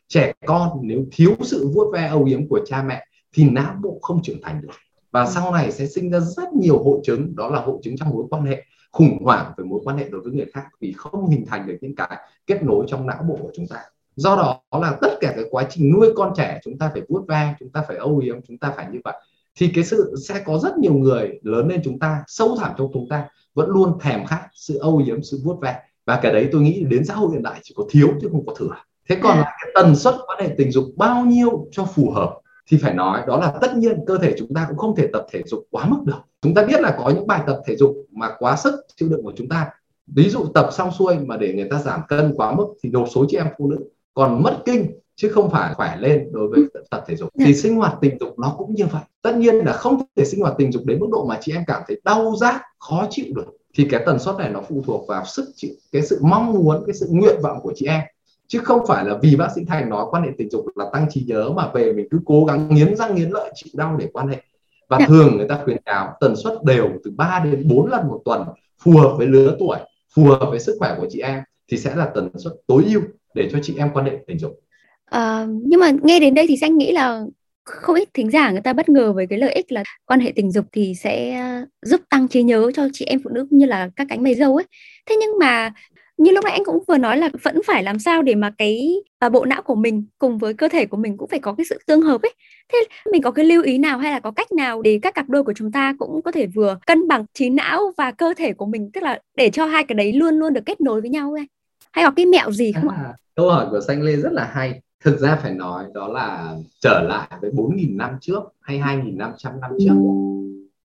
trẻ 0.08 0.34
con 0.46 0.70
nếu 0.82 1.06
thiếu 1.12 1.36
sự 1.42 1.72
vuốt 1.74 1.92
ve 1.94 2.08
âu 2.08 2.24
yếm 2.24 2.48
của 2.48 2.60
cha 2.66 2.84
mẹ 2.84 3.06
thì 3.34 3.50
não 3.50 3.76
bộ 3.84 4.00
không 4.02 4.22
trưởng 4.24 4.42
thành 4.42 4.62
được 4.62 4.70
và 5.12 5.24
ừ. 5.24 5.32
sau 5.34 5.52
này 5.52 5.72
sẽ 5.72 5.88
sinh 5.88 6.12
ra 6.12 6.20
rất 6.20 6.54
nhiều 6.54 6.84
hội 6.84 7.00
chứng 7.04 7.36
đó 7.36 7.50
là 7.50 7.60
hội 7.60 7.80
chứng 7.84 7.98
trong 7.98 8.10
mối 8.10 8.24
quan 8.30 8.46
hệ 8.46 8.64
khủng 8.92 9.18
hoảng 9.24 9.52
về 9.58 9.64
mối 9.64 9.80
quan 9.84 9.98
hệ 9.98 10.10
đối 10.10 10.22
với 10.22 10.32
người 10.32 10.46
khác 10.54 10.66
vì 10.80 10.94
không 10.98 11.30
hình 11.30 11.46
thành 11.48 11.68
được 11.68 11.78
những 11.82 11.96
cái 11.96 12.18
kết 12.48 12.64
nối 12.64 12.86
trong 12.88 13.08
não 13.08 13.24
bộ 13.30 13.38
của 13.42 13.52
chúng 13.56 13.68
ta 13.68 13.78
do 14.16 14.36
đó 14.36 14.80
là 14.80 14.98
tất 15.02 15.18
cả 15.22 15.34
cái 15.36 15.46
quá 15.52 15.68
trình 15.70 15.92
nuôi 15.94 16.14
con 16.16 16.34
trẻ 16.38 16.60
chúng 16.64 16.78
ta 16.78 16.90
phải 16.94 17.02
vuốt 17.10 17.26
ve 17.28 17.56
chúng 17.60 17.70
ta 17.70 17.84
phải 17.88 17.98
âu 17.98 18.18
yếm 18.18 18.42
chúng 18.48 18.58
ta 18.58 18.74
phải 18.76 18.88
như 18.92 19.00
vậy 19.04 19.14
thì 19.60 19.72
cái 19.76 19.84
sự 19.84 20.16
sẽ 20.28 20.44
có 20.46 20.58
rất 20.58 20.78
nhiều 20.78 20.94
người 20.94 21.40
lớn 21.42 21.68
lên 21.68 21.82
chúng 21.84 22.00
ta 22.00 22.24
sâu 22.28 22.56
thẳm 22.60 22.72
trong 22.78 22.90
chúng 22.94 23.10
ta 23.10 23.28
vẫn 23.54 23.70
luôn 23.70 24.00
thèm 24.00 24.26
khát 24.26 24.48
sự 24.54 24.78
âu 24.78 24.98
yếm 25.06 25.24
sự 25.24 25.40
vuốt 25.44 25.62
ve. 25.62 25.76
Và 26.06 26.20
cái 26.22 26.34
đấy 26.34 26.50
tôi 26.52 26.62
nghĩ 26.62 26.84
đến 26.84 27.06
xã 27.06 27.14
hội 27.14 27.32
hiện 27.32 27.44
đại 27.44 27.60
chỉ 27.64 27.74
có 27.78 27.86
thiếu 27.90 28.10
chứ 28.22 28.30
không 28.32 28.46
có 28.46 28.54
thừa. 28.54 28.76
Thế 29.10 29.18
còn 29.24 29.38
là 29.38 29.44
cái 29.44 29.72
tần 29.76 29.96
suất 29.96 30.16
quan 30.28 30.40
hệ 30.42 30.56
tình 30.58 30.72
dục 30.72 30.86
bao 30.96 31.26
nhiêu 31.26 31.68
cho 31.72 31.86
phù 31.86 32.12
hợp 32.12 32.36
thì 32.68 32.78
phải 32.78 32.94
nói 32.94 33.22
đó 33.28 33.40
là 33.40 33.54
tất 33.62 33.78
nhiên 33.78 34.06
cơ 34.08 34.18
thể 34.18 34.36
chúng 34.38 34.54
ta 34.54 34.66
cũng 34.70 34.78
không 34.78 34.96
thể 34.96 35.08
tập 35.14 35.26
thể 35.32 35.42
dục 35.46 35.60
quá 35.72 35.86
mức 35.86 35.98
được. 36.06 36.20
Chúng 36.42 36.54
ta 36.54 36.66
biết 36.66 36.82
là 36.82 36.96
có 37.00 37.10
những 37.10 37.28
bài 37.28 37.42
tập 37.48 37.62
thể 37.68 37.76
dục 37.76 37.96
mà 38.12 38.36
quá 38.40 38.56
sức 38.56 38.74
chịu 38.96 39.10
đựng 39.10 39.24
của 39.24 39.34
chúng 39.36 39.50
ta. 39.50 39.70
Ví 40.08 40.30
dụ 40.30 40.46
tập 40.54 40.70
xong 40.72 40.92
xuôi 40.92 41.18
mà 41.20 41.38
để 41.38 41.54
người 41.54 41.68
ta 41.70 41.80
giảm 41.80 42.02
cân 42.08 42.34
quá 42.36 42.56
mức 42.56 42.66
thì 42.84 42.90
một 42.90 43.08
số 43.16 43.26
chị 43.30 43.38
em 43.38 43.48
phụ 43.58 43.68
nữ 43.68 43.78
còn 44.14 44.44
mất 44.44 44.58
kinh 44.66 44.92
chứ 45.16 45.30
không 45.30 45.50
phải 45.50 45.74
khỏe 45.74 45.98
lên 46.00 46.30
đối 46.32 46.48
với 46.48 46.64
tập 46.90 47.04
thể 47.08 47.16
dục. 47.16 47.30
Thì 47.40 47.54
sinh 47.54 47.76
hoạt 47.76 47.96
tình 48.02 48.18
dục 48.20 48.40
nó 48.40 48.56
cũng 48.58 48.76
như 48.76 48.86
vậy. 48.86 49.02
Tất 49.22 49.36
nhiên 49.38 49.56
là 49.56 49.74
không 49.74 50.02
thể 50.16 50.26
sinh 50.26 50.42
hoạt 50.42 50.56
tình 50.58 50.72
dục 50.72 50.86
đến 50.86 51.00
mức 51.00 51.08
độ 51.12 51.26
mà 51.26 51.38
chị 51.42 51.52
em 51.52 51.64
cảm 51.68 51.82
thấy 51.88 52.02
đau 52.04 52.36
rát 52.36 52.62
khó 52.80 53.08
chịu 53.10 53.26
được. 53.36 53.46
Thì 53.78 53.88
cái 53.92 54.04
tần 54.06 54.20
suất 54.20 54.36
này 54.36 54.50
nó 54.50 54.62
phụ 54.70 54.84
thuộc 54.86 55.08
vào 55.08 55.26
sức 55.26 55.46
chịu 55.56 55.72
cái 55.92 56.02
sự 56.02 56.20
mong 56.22 56.54
muốn 56.54 56.84
cái 56.88 56.94
sự 56.94 57.08
nguyện 57.10 57.36
vọng 57.44 57.60
của 57.62 57.74
chị 57.76 57.86
em. 57.86 58.02
Chứ 58.48 58.60
không 58.60 58.88
phải 58.88 59.06
là 59.06 59.18
vì 59.22 59.36
bác 59.36 59.48
sĩ 59.56 59.62
thành 59.68 59.90
nói 59.90 60.06
quan 60.10 60.24
hệ 60.24 60.30
tình 60.38 60.50
dục 60.50 60.66
là 60.76 60.86
tăng 60.94 61.08
trí 61.10 61.26
nhớ 61.28 61.50
mà 61.50 61.72
về 61.74 61.94
mình 61.94 62.08
cứ 62.12 62.20
cố 62.26 62.46
gắng 62.46 62.76
nghiến 62.76 62.96
răng 62.96 63.16
nghiến 63.16 63.30
lợi 63.30 63.52
chịu 63.56 63.70
đau 63.74 63.98
để 63.98 64.10
quan 64.14 64.28
hệ. 64.28 64.42
Và 64.90 64.98
dạ. 65.00 65.06
thường 65.08 65.38
người 65.38 65.48
ta 65.48 65.60
khuyến 65.64 65.78
cáo 65.86 66.18
tần 66.20 66.36
suất 66.36 66.64
đều 66.64 66.90
từ 67.04 67.12
3 67.18 67.42
đến 67.44 67.68
4 67.68 67.88
lần 67.88 68.08
một 68.08 68.22
tuần 68.26 68.44
phù 68.84 68.92
hợp 68.92 69.16
với 69.18 69.28
lứa 69.28 69.56
tuổi 69.60 69.78
phù 70.16 70.24
hợp 70.24 70.48
với 70.50 70.60
sức 70.60 70.76
khỏe 70.80 70.96
của 70.98 71.08
chị 71.10 71.20
em 71.20 71.44
thì 71.72 71.78
sẽ 71.78 71.96
là 71.96 72.06
tần 72.16 72.30
suất 72.38 72.54
tối 72.68 72.84
ưu 72.88 73.02
để 73.34 73.50
cho 73.52 73.60
chị 73.64 73.76
em 73.78 73.90
quan 73.94 74.06
hệ 74.06 74.12
tình 74.28 74.40
dục 74.40 74.60
à, 75.06 75.46
nhưng 75.66 75.80
mà 75.80 75.92
nghe 76.04 76.20
đến 76.20 76.34
đây 76.34 76.46
thì 76.48 76.58
anh 76.62 76.78
nghĩ 76.78 76.92
là 76.92 77.24
không 77.66 77.96
ít 77.96 78.10
thính 78.14 78.32
giả 78.32 78.52
người 78.52 78.62
ta 78.62 78.74
bất 78.74 78.90
ngờ 78.90 79.14
với 79.14 79.28
cái 79.28 79.40
lợi 79.40 79.54
ích 79.54 79.72
là 79.72 79.84
quan 80.06 80.20
hệ 80.20 80.34
tình 80.36 80.52
dục 80.52 80.66
thì 80.72 80.94
sẽ 81.00 81.44
giúp 81.82 82.02
tăng 82.10 82.28
trí 82.28 82.44
nhớ 82.44 82.72
cho 82.74 82.88
chị 82.94 83.06
em 83.06 83.22
phụ 83.24 83.30
nữ 83.30 83.48
như 83.50 83.66
là 83.66 83.90
các 83.96 84.08
cánh 84.10 84.24
mày 84.24 84.36
dâu 84.36 84.56
ấy. 84.56 84.66
Thế 85.06 85.16
nhưng 85.20 85.40
mà 85.40 85.74
như 86.18 86.32
lúc 86.32 86.44
nãy 86.44 86.54
anh 86.54 86.66
cũng 86.66 86.84
vừa 86.88 86.98
nói 86.98 87.18
là 87.18 87.30
vẫn 87.44 87.62
phải 87.68 87.84
làm 87.84 88.00
sao 88.00 88.22
để 88.22 88.36
mà 88.36 88.52
cái 88.58 88.96
à, 89.20 89.30
bộ 89.30 89.46
não 89.46 89.62
của 89.62 89.76
mình 89.76 90.06
cùng 90.18 90.38
với 90.38 90.54
cơ 90.54 90.68
thể 90.70 90.86
của 90.86 90.98
mình 90.98 91.18
cũng 91.18 91.30
phải 91.30 91.40
có 91.40 91.54
cái 91.54 91.66
sự 91.70 91.80
tương 91.88 92.02
hợp 92.02 92.22
ấy. 92.22 92.34
Thế 92.74 92.86
mình 93.12 93.22
có 93.22 93.32
cái 93.32 93.46
lưu 93.46 93.64
ý 93.64 93.78
nào 93.78 93.98
hay 93.98 94.12
là 94.12 94.20
có 94.20 94.32
cách 94.32 94.52
nào 94.52 94.82
để 94.82 95.00
các 95.02 95.14
cặp 95.14 95.30
đôi 95.30 95.44
của 95.44 95.54
chúng 95.54 95.72
ta 95.72 95.96
cũng 96.00 96.22
có 96.22 96.32
thể 96.32 96.48
vừa 96.48 96.78
cân 96.88 97.08
bằng 97.08 97.26
trí 97.34 97.50
não 97.50 97.92
và 97.98 98.12
cơ 98.12 98.34
thể 98.38 98.54
của 98.54 98.66
mình 98.66 98.90
tức 98.94 99.04
là 99.04 99.20
để 99.38 99.50
cho 99.50 99.66
hai 99.66 99.84
cái 99.84 99.96
đấy 99.96 100.14
luôn 100.14 100.36
luôn 100.36 100.54
được 100.54 100.66
kết 100.66 100.82
nối 100.82 101.02
với 101.02 101.10
nhau 101.10 101.34
ấy? 101.34 101.46
Hay 101.92 102.06
có 102.06 102.12
cái 102.12 102.26
mẹo 102.26 102.52
gì 102.52 102.72
không 102.72 102.90
ạ? 102.90 102.98
à, 102.98 103.14
câu 103.36 103.50
hỏi 103.50 103.68
của 103.72 103.80
xanh 103.88 104.02
lê 104.02 104.16
rất 104.16 104.34
là 104.34 104.52
hay 104.54 104.82
thực 105.06 105.20
ra 105.20 105.36
phải 105.36 105.54
nói 105.54 105.86
đó 105.94 106.08
là 106.08 106.56
trở 106.82 107.02
lại 107.08 107.28
với 107.42 107.52
4.000 107.52 107.96
năm 107.96 108.18
trước 108.22 108.44
hay 108.62 108.80
2.500 108.80 109.60
năm 109.60 109.72
trước. 109.80 109.96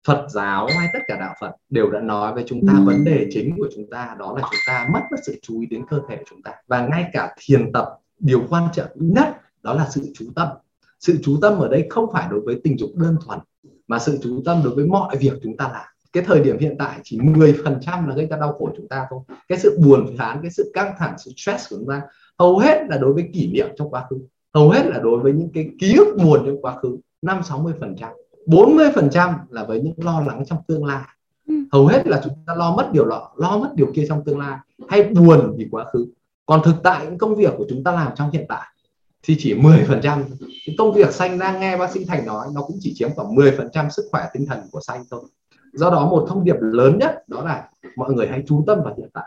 Phật 0.08 0.28
giáo 0.30 0.68
hay 0.78 0.90
tất 0.94 1.00
cả 1.08 1.18
đạo 1.20 1.36
Phật 1.42 1.52
đều 1.70 1.92
đã 1.92 2.00
nói 2.00 2.34
với 2.34 2.44
chúng 2.48 2.68
ta 2.68 2.74
vấn 2.86 3.06
đề 3.06 3.28
chính 3.32 3.56
của 3.58 3.70
chúng 3.76 3.90
ta 3.92 4.16
đó 4.20 4.34
là 4.38 4.42
chúng 4.42 4.60
ta 4.68 4.88
mất 4.94 5.00
mất 5.12 5.18
sự 5.26 5.40
chú 5.42 5.60
ý 5.60 5.66
đến 5.66 5.86
cơ 5.90 6.02
thể 6.10 6.16
của 6.16 6.24
chúng 6.30 6.42
ta. 6.42 6.52
Và 6.68 6.88
ngay 6.88 7.10
cả 7.14 7.36
thiền 7.40 7.72
tập 7.72 7.88
điều 8.20 8.44
quan 8.50 8.64
trọng 8.74 8.90
nhất 8.96 9.42
đó 9.64 9.74
là 9.74 9.88
sự 9.90 10.02
chú 10.14 10.26
tâm. 10.36 10.48
Sự 11.00 11.20
chú 11.24 11.38
tâm 11.42 11.60
ở 11.60 11.68
đây 11.68 11.88
không 11.90 12.06
phải 12.14 12.28
đối 12.32 12.40
với 12.40 12.60
tình 12.64 12.80
dục 12.80 12.90
đơn 12.96 13.16
thuần 13.26 13.40
mà 13.88 14.00
sự 14.00 14.20
chú 14.24 14.42
tâm 14.46 14.62
đối 14.64 14.76
với 14.76 14.86
mọi 14.86 15.18
việc 15.18 15.34
chúng 15.44 15.58
ta 15.58 15.70
làm. 15.74 15.86
Cái 16.14 16.24
thời 16.24 16.40
điểm 16.40 16.58
hiện 16.60 16.76
tại 16.80 17.00
chỉ 17.04 17.20
10% 17.20 18.08
là 18.08 18.16
gây 18.16 18.28
ra 18.28 18.38
đau 18.38 18.54
khổ 18.54 18.70
chúng 18.78 18.88
ta 18.88 19.08
thôi. 19.10 19.20
Cái 19.48 19.60
sự 19.60 19.80
buồn 19.84 20.18
chán 20.18 20.40
cái 20.42 20.52
sự 20.52 20.72
căng 20.74 20.94
thẳng 21.00 21.16
sự 21.18 21.32
stress 21.36 21.70
của 21.70 21.76
chúng 21.80 21.90
ta 21.90 22.02
hầu 22.40 22.58
hết 22.58 22.86
là 22.90 22.98
đối 22.98 23.14
với 23.14 23.30
kỷ 23.34 23.52
niệm 23.52 23.68
trong 23.78 23.90
quá 23.90 24.06
khứ. 24.10 24.18
Hầu 24.54 24.70
hết 24.70 24.86
là 24.86 25.00
đối 25.00 25.20
với 25.20 25.34
những 25.34 25.50
cái 25.54 25.70
ký 25.80 25.96
ức 25.98 26.18
buồn 26.24 26.44
trong 26.46 26.62
quá 26.62 26.78
khứ. 26.82 26.98
Năm 27.22 27.44
60 27.44 27.74
phần 27.80 27.96
trăm. 27.96 28.10
40 28.46 28.88
phần 28.96 29.10
trăm 29.12 29.36
là 29.50 29.64
với 29.64 29.82
những 29.82 29.94
lo 29.98 30.22
lắng 30.22 30.44
trong 30.46 30.60
tương 30.68 30.86
lai. 30.86 31.04
Ừ. 31.48 31.54
hầu 31.72 31.88
hết 31.88 32.08
là 32.08 32.22
chúng 32.24 32.34
ta 32.48 32.56
lo 32.56 32.76
mất 32.76 32.90
điều 32.94 33.06
lọ 33.06 33.32
lo 33.36 33.58
mất 33.58 33.70
điều 33.76 33.88
kia 33.96 34.06
trong 34.10 34.24
tương 34.24 34.40
lai 34.40 34.58
hay 34.88 35.04
buồn 35.04 35.56
vì 35.58 35.68
quá 35.72 35.86
khứ. 35.94 36.06
Còn 36.46 36.62
thực 36.64 36.76
tại 36.84 37.06
những 37.06 37.18
công 37.18 37.36
việc 37.36 37.54
của 37.58 37.66
chúng 37.70 37.84
ta 37.84 37.92
làm 37.92 38.12
trong 38.16 38.32
hiện 38.32 38.46
tại 38.50 38.68
thì 39.24 39.36
chỉ 39.40 39.54
10 39.54 39.84
phần 39.88 40.00
trăm. 40.04 40.24
Công 40.78 40.94
việc 40.94 41.12
xanh 41.12 41.40
đang 41.40 41.60
nghe 41.60 41.78
bác 41.78 41.92
sĩ 41.92 42.06
thành 42.06 42.26
nói 42.26 42.48
nó 42.54 42.62
cũng 42.62 42.78
chỉ 42.80 42.94
chiếm 42.96 43.10
khoảng 43.16 43.36
10 43.36 43.52
phần 43.58 43.70
trăm 43.74 43.90
sức 43.90 44.06
khỏe 44.12 44.26
tinh 44.34 44.46
thần 44.46 44.60
của 44.72 44.80
xanh 44.82 45.04
thôi. 45.12 45.22
Do 45.74 45.90
đó 45.90 46.10
một 46.10 46.26
thông 46.30 46.44
điệp 46.44 46.56
lớn 46.60 46.98
nhất 46.98 47.24
đó 47.28 47.42
là 47.42 47.70
mọi 47.96 48.14
người 48.14 48.28
hãy 48.28 48.44
chú 48.48 48.64
tâm 48.68 48.80
vào 48.84 48.94
hiện 48.98 49.10
tại. 49.14 49.26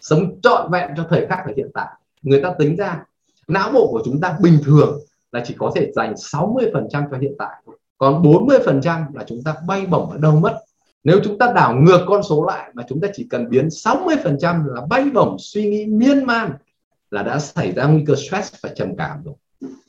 Sống 0.00 0.40
trọn 0.42 0.70
vẹn 0.70 0.90
cho 0.96 1.06
thời 1.10 1.26
khắc 1.26 1.38
ở 1.46 1.52
hiện 1.56 1.70
tại 1.74 1.88
người 2.22 2.42
ta 2.42 2.54
tính 2.58 2.76
ra, 2.76 3.04
não 3.48 3.72
bộ 3.72 3.88
của 3.90 4.02
chúng 4.04 4.20
ta 4.20 4.36
bình 4.42 4.58
thường 4.64 5.00
là 5.32 5.42
chỉ 5.46 5.54
có 5.58 5.72
thể 5.74 5.92
dành 5.94 6.14
60% 6.14 6.90
cho 7.10 7.18
hiện 7.20 7.32
tại 7.38 7.62
còn 8.00 8.22
40% 8.22 9.04
là 9.14 9.24
chúng 9.26 9.42
ta 9.44 9.54
bay 9.66 9.86
bổng 9.86 10.10
ở 10.10 10.18
đâu 10.18 10.36
mất. 10.36 10.58
Nếu 11.04 11.20
chúng 11.24 11.38
ta 11.38 11.52
đảo 11.54 11.74
ngược 11.74 12.04
con 12.06 12.22
số 12.22 12.44
lại 12.44 12.70
mà 12.74 12.82
chúng 12.88 13.00
ta 13.00 13.08
chỉ 13.12 13.26
cần 13.30 13.50
biến 13.50 13.68
60% 13.68 14.74
là 14.74 14.80
bay 14.90 15.04
bổng 15.14 15.36
suy 15.38 15.70
nghĩ 15.70 15.86
miên 15.86 16.24
man 16.24 16.52
là 17.10 17.22
đã 17.22 17.38
xảy 17.38 17.72
ra 17.72 17.86
nguy 17.86 18.04
cơ 18.06 18.14
stress 18.14 18.54
và 18.62 18.70
trầm 18.76 18.96
cảm 18.96 19.22
rồi. 19.24 19.34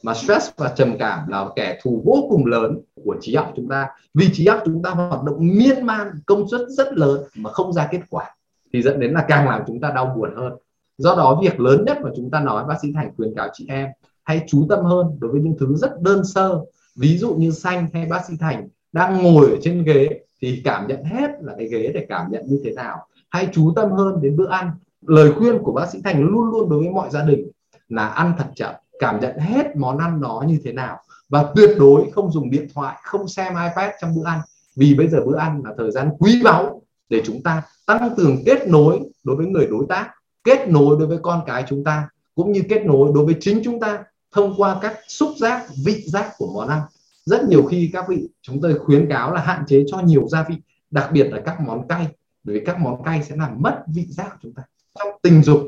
Mà 0.04 0.14
stress 0.14 0.50
và 0.58 0.74
trầm 0.76 0.98
cảm 1.00 1.28
là 1.28 1.46
kẻ 1.56 1.80
thù 1.84 2.04
vô 2.06 2.28
cùng 2.30 2.46
lớn 2.46 2.80
của 3.06 3.16
trí 3.22 3.34
óc 3.34 3.54
chúng 3.56 3.68
ta. 3.70 3.88
Vì 4.14 4.30
trí 4.34 4.46
óc 4.46 4.62
chúng 4.66 4.84
ta 4.84 4.90
hoạt 4.90 5.24
động 5.24 5.38
miên 5.40 5.86
man, 5.86 6.12
công 6.26 6.50
suất 6.50 6.62
rất 6.70 6.94
lớn 6.94 7.24
mà 7.36 7.52
không 7.52 7.74
ra 7.74 7.88
kết 7.92 8.02
quả, 8.10 8.36
thì 8.74 8.82
dẫn 8.82 9.00
đến 9.00 9.12
là 9.12 9.26
càng 9.28 9.50
làm 9.50 9.62
chúng 9.68 9.82
ta 9.82 9.92
đau 9.96 10.14
buồn 10.18 10.36
hơn 10.36 10.54
do 11.02 11.16
đó 11.16 11.40
việc 11.44 11.60
lớn 11.60 11.86
nhất 11.86 11.98
mà 12.04 12.10
chúng 12.16 12.30
ta 12.32 12.40
nói, 12.40 12.66
bác 12.68 12.76
sĩ 12.82 12.94
thành 12.96 13.12
khuyến 13.18 13.36
cáo 13.36 13.48
chị 13.54 13.66
em, 13.70 13.90
hãy 14.24 14.42
chú 14.48 14.66
tâm 14.70 14.86
hơn 14.86 15.08
đối 15.20 15.32
với 15.32 15.42
những 15.42 15.56
thứ 15.60 15.76
rất 15.76 16.02
đơn 16.02 16.26
sơ. 16.26 16.62
Ví 16.96 17.18
dụ 17.18 17.34
như 17.34 17.52
xanh 17.52 17.88
hay 17.94 18.06
bác 18.06 18.26
sĩ 18.26 18.34
thành 18.40 18.68
đang 18.92 19.24
ngồi 19.24 19.50
ở 19.50 19.58
trên 19.62 19.84
ghế 19.84 20.10
thì 20.42 20.62
cảm 20.64 20.88
nhận 20.88 21.04
hết 21.04 21.32
là 21.42 21.54
cái 21.58 21.68
ghế 21.68 21.92
để 21.94 22.06
cảm 22.10 22.32
nhận 22.32 22.46
như 22.48 22.62
thế 22.64 22.72
nào. 22.72 22.98
Hãy 23.30 23.48
chú 23.54 23.74
tâm 23.76 23.92
hơn 23.92 24.22
đến 24.22 24.36
bữa 24.36 24.50
ăn. 24.50 24.72
Lời 25.08 25.32
khuyên 25.38 25.64
của 25.64 25.72
bác 25.72 25.90
sĩ 25.90 26.00
thành 26.04 26.24
luôn 26.24 26.52
luôn 26.52 26.70
đối 26.70 26.80
với 26.80 26.90
mọi 26.90 27.10
gia 27.10 27.24
đình 27.24 27.52
là 27.90 28.08
ăn 28.08 28.34
thật 28.38 28.48
chậm, 28.56 28.76
cảm 29.00 29.20
nhận 29.20 29.38
hết 29.38 29.76
món 29.76 29.98
ăn 29.98 30.22
nó 30.22 30.44
như 30.48 30.60
thế 30.64 30.74
nào. 30.74 30.98
Và 31.30 31.52
tuyệt 31.56 31.70
đối 31.80 32.12
không 32.12 32.32
dùng 32.32 32.50
điện 32.50 32.68
thoại, 32.74 32.98
không 33.04 33.28
xem 33.28 33.54
ipad 33.54 33.92
trong 34.02 34.16
bữa 34.16 34.26
ăn. 34.26 34.40
Vì 34.76 34.96
bây 34.96 35.08
giờ 35.08 35.22
bữa 35.26 35.38
ăn 35.38 35.62
là 35.66 35.74
thời 35.78 35.92
gian 35.92 36.10
quý 36.20 36.42
báu 36.44 36.82
để 37.10 37.22
chúng 37.26 37.44
ta 37.44 37.64
tăng 37.86 38.16
cường 38.18 38.38
kết 38.46 38.68
nối 38.68 39.00
đối 39.24 39.36
với 39.36 39.46
người 39.46 39.68
đối 39.68 39.86
tác 39.90 40.10
kết 40.44 40.68
nối 40.68 40.96
đối 41.00 41.08
với 41.08 41.18
con 41.22 41.44
cái 41.48 41.64
chúng 41.68 41.84
ta, 41.84 42.10
cũng 42.36 42.52
như 42.52 42.62
kết 42.70 42.86
nối 42.86 43.12
đối 43.16 43.26
với 43.26 43.36
chính 43.40 43.62
chúng 43.64 43.80
ta 43.80 44.04
thông 44.32 44.54
qua 44.58 44.80
các 44.82 45.00
xúc 45.08 45.30
giác, 45.38 45.66
vị 45.86 46.04
giác 46.06 46.32
của 46.38 46.52
món 46.54 46.68
ăn. 46.68 46.82
Rất 47.26 47.44
nhiều 47.50 47.64
khi 47.64 47.90
các 47.94 48.06
vị 48.10 48.28
chúng 48.42 48.62
tôi 48.62 48.80
khuyến 48.80 49.10
cáo 49.10 49.34
là 49.34 49.42
hạn 49.42 49.64
chế 49.68 49.84
cho 49.88 50.00
nhiều 50.00 50.28
gia 50.28 50.44
vị, 50.44 50.56
đặc 50.92 51.10
biệt 51.14 51.28
là 51.32 51.42
các 51.46 51.62
món 51.62 51.88
cay, 51.88 52.08
bởi 52.44 52.60
vì 52.60 52.66
các 52.66 52.80
món 52.80 53.04
cay 53.04 53.24
sẽ 53.24 53.36
làm 53.36 53.62
mất 53.62 53.84
vị 53.88 54.06
giác 54.10 54.30
của 54.32 54.38
chúng 54.42 54.54
ta. 54.54 54.64
Trong 55.00 55.08
tình 55.22 55.44
dục 55.44 55.60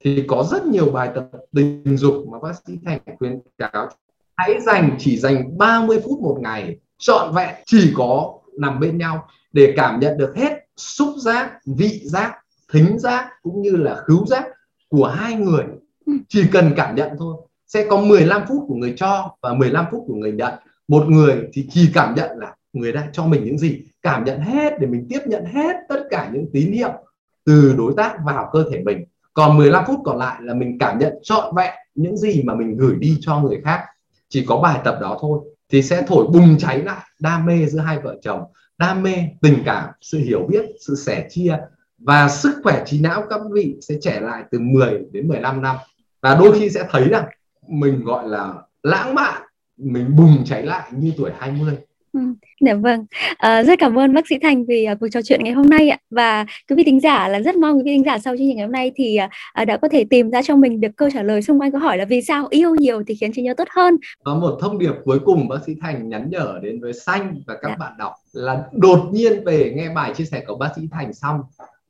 thì 0.00 0.24
có 0.28 0.48
rất 0.50 0.66
nhiều 0.66 0.90
bài 0.90 1.10
tập 1.14 1.28
tình 1.52 1.96
dục 1.96 2.14
mà 2.28 2.38
bác 2.42 2.52
sĩ 2.66 2.78
thành 2.84 3.00
khuyến 3.18 3.40
cáo. 3.58 3.88
Hãy 4.36 4.60
dành, 4.60 4.96
chỉ 4.98 5.18
dành 5.18 5.58
30 5.58 6.00
phút 6.04 6.20
một 6.20 6.38
ngày, 6.40 6.76
trọn 6.98 7.34
vẹn, 7.34 7.54
chỉ 7.66 7.92
có 7.94 8.38
nằm 8.58 8.80
bên 8.80 8.98
nhau 8.98 9.28
để 9.52 9.74
cảm 9.76 10.00
nhận 10.00 10.18
được 10.18 10.36
hết 10.36 10.52
xúc 10.76 11.08
giác, 11.18 11.58
vị 11.66 12.00
giác 12.04 12.41
thính 12.72 12.98
giác 12.98 13.30
cũng 13.42 13.62
như 13.62 13.76
là 13.76 13.96
khứu 14.06 14.26
giác 14.26 14.44
của 14.88 15.06
hai 15.06 15.34
người. 15.34 15.64
Ừ. 16.06 16.12
chỉ 16.28 16.44
cần 16.52 16.72
cảm 16.76 16.94
nhận 16.94 17.10
thôi. 17.18 17.36
Sẽ 17.66 17.86
có 17.90 18.00
15 18.00 18.42
phút 18.48 18.64
của 18.68 18.74
người 18.74 18.94
cho 18.96 19.36
và 19.42 19.54
15 19.54 19.86
phút 19.90 20.04
của 20.06 20.14
người 20.14 20.32
nhận. 20.32 20.54
Một 20.88 21.08
người 21.08 21.48
thì 21.52 21.66
chỉ 21.70 21.90
cảm 21.94 22.14
nhận 22.14 22.38
là 22.38 22.54
người 22.72 22.92
đang 22.92 23.12
cho 23.12 23.26
mình 23.26 23.44
những 23.44 23.58
gì. 23.58 23.80
Cảm 24.02 24.24
nhận 24.24 24.40
hết 24.40 24.72
để 24.80 24.86
mình 24.86 25.06
tiếp 25.08 25.20
nhận 25.26 25.44
hết 25.44 25.76
tất 25.88 26.04
cả 26.10 26.30
những 26.32 26.46
tín 26.52 26.72
hiệu 26.72 26.92
từ 27.44 27.74
đối 27.78 27.94
tác 27.96 28.16
vào 28.24 28.50
cơ 28.52 28.64
thể 28.72 28.82
mình. 28.84 29.04
Còn 29.34 29.56
15 29.56 29.84
phút 29.86 30.00
còn 30.04 30.18
lại 30.18 30.40
là 30.42 30.54
mình 30.54 30.78
cảm 30.78 30.98
nhận 30.98 31.12
trọn 31.22 31.54
vẹn 31.56 31.74
những 31.94 32.16
gì 32.16 32.42
mà 32.42 32.54
mình 32.54 32.76
gửi 32.76 32.94
đi 32.98 33.18
cho 33.20 33.40
người 33.40 33.60
khác. 33.64 33.80
Chỉ 34.28 34.44
có 34.48 34.56
bài 34.56 34.80
tập 34.84 34.98
đó 35.00 35.18
thôi 35.20 35.40
thì 35.72 35.82
sẽ 35.82 36.02
thổi 36.06 36.26
bùng 36.26 36.58
cháy 36.58 36.82
lại 36.82 37.00
đam 37.20 37.46
mê 37.46 37.66
giữa 37.66 37.80
hai 37.80 37.98
vợ 37.98 38.16
chồng 38.22 38.44
đam 38.78 39.02
mê 39.02 39.14
tình 39.40 39.62
cảm 39.64 39.88
sự 40.00 40.18
hiểu 40.18 40.46
biết 40.48 40.64
sự 40.86 40.96
sẻ 40.96 41.26
chia 41.30 41.58
và 42.04 42.28
sức 42.28 42.60
khỏe 42.62 42.82
trí 42.86 43.00
não 43.00 43.22
các 43.30 43.40
vị 43.52 43.76
sẽ 43.80 43.94
trẻ 44.00 44.20
lại 44.20 44.44
từ 44.50 44.58
10 44.58 45.02
đến 45.12 45.28
15 45.28 45.62
năm 45.62 45.76
và 46.22 46.34
đôi 46.34 46.58
khi 46.58 46.70
sẽ 46.70 46.84
thấy 46.90 47.08
rằng 47.08 47.24
mình 47.68 48.04
gọi 48.04 48.28
là 48.28 48.54
lãng 48.82 49.14
mạn 49.14 49.42
mình 49.76 50.16
bùng 50.16 50.44
cháy 50.44 50.62
lại 50.62 50.90
như 50.92 51.12
tuổi 51.16 51.30
20 51.38 51.76
Ừ, 52.12 52.20
dạ 52.60 52.74
vâng, 52.74 53.06
à, 53.36 53.62
rất 53.62 53.78
cảm 53.78 53.98
ơn 53.98 54.14
bác 54.14 54.26
sĩ 54.28 54.38
Thành 54.42 54.64
vì 54.66 54.86
uh, 54.92 55.00
cuộc 55.00 55.08
trò 55.12 55.22
chuyện 55.22 55.44
ngày 55.44 55.52
hôm 55.52 55.70
nay 55.70 55.88
ạ 55.88 55.98
và 56.10 56.46
quý 56.68 56.76
vị 56.76 56.84
thính 56.84 57.00
giả 57.00 57.28
là 57.28 57.40
rất 57.40 57.56
mong 57.56 57.76
quý 57.76 57.82
vị 57.84 57.90
thính 57.90 58.04
giả 58.04 58.18
sau 58.18 58.36
chương 58.36 58.46
trình 58.46 58.56
ngày 58.56 58.66
hôm 58.66 58.72
nay 58.72 58.92
thì 58.96 59.18
uh, 59.62 59.66
đã 59.66 59.76
có 59.76 59.88
thể 59.88 60.04
tìm 60.10 60.30
ra 60.30 60.42
cho 60.42 60.56
mình 60.56 60.80
được 60.80 60.88
câu 60.96 61.10
trả 61.10 61.22
lời 61.22 61.42
xung 61.42 61.60
quanh 61.60 61.72
câu 61.72 61.80
hỏi 61.80 61.98
là 61.98 62.04
vì 62.04 62.22
sao 62.22 62.46
yêu 62.50 62.74
nhiều 62.74 63.02
thì 63.06 63.14
khiến 63.14 63.32
trí 63.32 63.42
nhớ 63.42 63.54
tốt 63.54 63.68
hơn. 63.70 63.96
Có 64.24 64.34
một 64.34 64.58
thông 64.60 64.78
điệp 64.78 64.92
cuối 65.04 65.18
cùng 65.24 65.48
bác 65.48 65.56
sĩ 65.66 65.74
Thành 65.80 66.08
nhắn 66.08 66.30
nhở 66.30 66.58
đến 66.62 66.80
với 66.80 66.92
Xanh 66.92 67.34
và 67.46 67.54
các 67.62 67.68
dạ. 67.68 67.76
bạn 67.76 67.92
đọc 67.98 68.12
là 68.32 68.62
đột 68.72 69.08
nhiên 69.12 69.44
về 69.44 69.72
nghe 69.76 69.88
bài 69.94 70.12
chia 70.14 70.24
sẻ 70.24 70.44
của 70.46 70.56
bác 70.56 70.68
sĩ 70.76 70.82
Thành 70.92 71.12
xong 71.12 71.40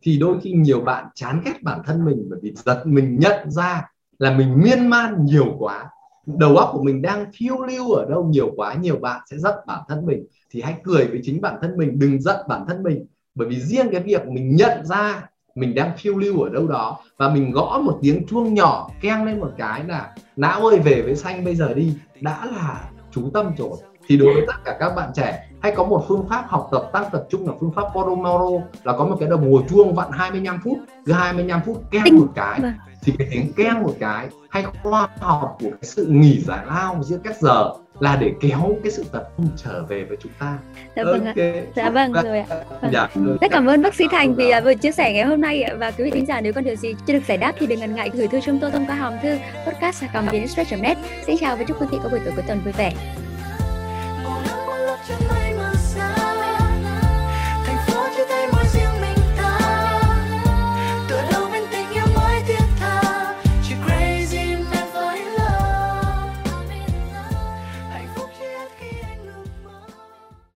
thì 0.02 0.18
đôi 0.18 0.40
khi 0.42 0.52
nhiều 0.52 0.80
bạn 0.80 1.06
chán 1.14 1.42
ghét 1.44 1.62
bản 1.62 1.80
thân 1.86 2.04
mình 2.04 2.26
bởi 2.30 2.38
vì 2.42 2.52
giật 2.54 2.82
mình 2.86 3.18
nhận 3.18 3.50
ra 3.50 3.82
là 4.18 4.36
mình 4.36 4.60
miên 4.62 4.86
man 4.86 5.24
nhiều 5.24 5.56
quá. 5.58 5.88
Đầu 6.26 6.56
óc 6.56 6.70
của 6.72 6.82
mình 6.82 7.02
đang 7.02 7.26
phiêu 7.38 7.60
lưu 7.60 7.92
ở 7.92 8.06
đâu 8.10 8.24
nhiều 8.24 8.52
quá, 8.56 8.74
nhiều 8.74 8.96
bạn 8.96 9.20
sẽ 9.30 9.38
giận 9.38 9.54
bản 9.66 9.80
thân 9.88 10.06
mình. 10.06 10.26
Thì 10.50 10.60
hãy 10.60 10.74
cười 10.84 11.06
với 11.06 11.20
chính 11.22 11.40
bản 11.40 11.58
thân 11.62 11.76
mình, 11.76 11.98
đừng 11.98 12.20
giận 12.20 12.36
bản 12.48 12.64
thân 12.68 12.82
mình. 12.82 13.06
Bởi 13.34 13.48
vì 13.48 13.60
riêng 13.60 13.88
cái 13.92 14.00
việc 14.00 14.26
mình 14.26 14.56
nhận 14.56 14.86
ra 14.86 15.28
mình 15.54 15.74
đang 15.74 15.96
phiêu 15.96 16.16
lưu 16.16 16.42
ở 16.42 16.48
đâu 16.48 16.66
đó 16.66 16.98
và 17.16 17.28
mình 17.28 17.52
gõ 17.52 17.80
một 17.84 17.98
tiếng 18.02 18.26
chuông 18.26 18.54
nhỏ, 18.54 18.90
keng 19.00 19.24
lên 19.24 19.40
một 19.40 19.50
cái 19.58 19.84
là 19.84 20.14
não 20.36 20.66
ơi, 20.66 20.78
về 20.78 21.02
với 21.02 21.16
xanh 21.16 21.44
bây 21.44 21.54
giờ 21.54 21.74
đi. 21.74 21.92
Đã 22.20 22.46
là 22.46 22.90
chú 23.10 23.30
tâm 23.34 23.52
rồi 23.58 23.76
thì 24.06 24.16
đối 24.16 24.34
với 24.34 24.44
tất 24.46 24.64
cả 24.64 24.76
các 24.80 24.94
bạn 24.96 25.10
trẻ 25.14 25.48
hay 25.62 25.72
có 25.76 25.84
một 25.84 26.04
phương 26.08 26.26
pháp 26.28 26.44
học 26.48 26.68
tập 26.72 26.90
tăng 26.92 27.04
tập 27.12 27.24
trung 27.30 27.48
là 27.48 27.54
phương 27.60 27.72
pháp 27.72 27.82
Pomodoro 27.94 28.66
là 28.84 28.92
có 28.98 29.04
một 29.04 29.16
cái 29.20 29.28
đồng 29.28 29.52
hồ 29.52 29.62
chuông 29.70 29.94
vặn 29.94 30.08
25 30.12 30.60
phút 30.64 30.78
cứ 31.06 31.12
25 31.12 31.60
phút 31.66 31.82
keng 31.90 32.18
một 32.18 32.28
cái 32.34 32.60
vâng. 32.60 32.72
thì 33.02 33.12
cái 33.18 33.28
tiếng 33.30 33.52
keng 33.52 33.82
một 33.82 33.94
cái 34.00 34.28
hay 34.50 34.64
khoa 34.82 35.08
học 35.20 35.56
của 35.60 35.70
cái 35.70 35.82
sự 35.82 36.06
nghỉ 36.06 36.40
giải 36.40 36.66
lao 36.66 37.02
giữa 37.02 37.18
các 37.24 37.36
giờ 37.40 37.70
là 38.00 38.16
để 38.16 38.32
kéo 38.40 38.76
cái 38.82 38.92
sự 38.92 39.04
tập 39.12 39.28
trung 39.36 39.48
trở 39.56 39.82
về 39.82 40.04
với 40.04 40.16
chúng 40.22 40.32
ta. 40.38 40.58
Dạ 40.96 41.04
vâng 41.04 41.26
okay. 41.26 41.52
ạ. 41.52 41.62
Dạ 41.76 41.90
vâng 41.90 42.12
rồi 42.12 42.38
ạ. 42.38 42.46
Vâng. 42.82 42.92
Dạ. 42.92 43.08
Rất 43.40 43.50
cảm 43.50 43.66
ơn 43.66 43.82
bác 43.82 43.94
sĩ 43.94 44.04
Thành 44.10 44.34
vì 44.34 44.52
uh, 44.58 44.64
vừa 44.64 44.74
chia 44.74 44.92
sẻ 44.92 45.12
ngày 45.12 45.24
hôm 45.24 45.40
nay 45.40 45.64
và 45.78 45.90
quý 45.90 46.04
vị 46.04 46.10
thính 46.10 46.26
giả 46.26 46.40
nếu 46.40 46.52
có 46.52 46.60
điều 46.60 46.76
gì 46.76 46.94
chưa 47.06 47.12
được 47.12 47.26
giải 47.28 47.38
đáp 47.38 47.52
thì 47.58 47.66
đừng 47.66 47.80
ngần 47.80 47.94
ngại 47.94 48.10
gửi 48.12 48.28
thư 48.28 48.40
chúng 48.40 48.58
tôi 48.58 48.70
thông 48.70 48.86
qua 48.86 48.96
hòm 48.96 49.12
thư 49.22 49.36
podcast 49.66 50.04
net 50.80 50.98
Xin 51.26 51.36
chào 51.40 51.56
và 51.56 51.64
chúc 51.64 51.80
quý 51.80 51.86
vị 51.90 51.98
có 52.02 52.08
buổi 52.08 52.20
tối 52.24 52.32
cuối 52.36 52.44
tuần 52.46 52.60
vui 52.64 52.72
vẻ. 52.72 52.92
such 55.04 55.20
you 55.20 55.26
nice 55.26 55.41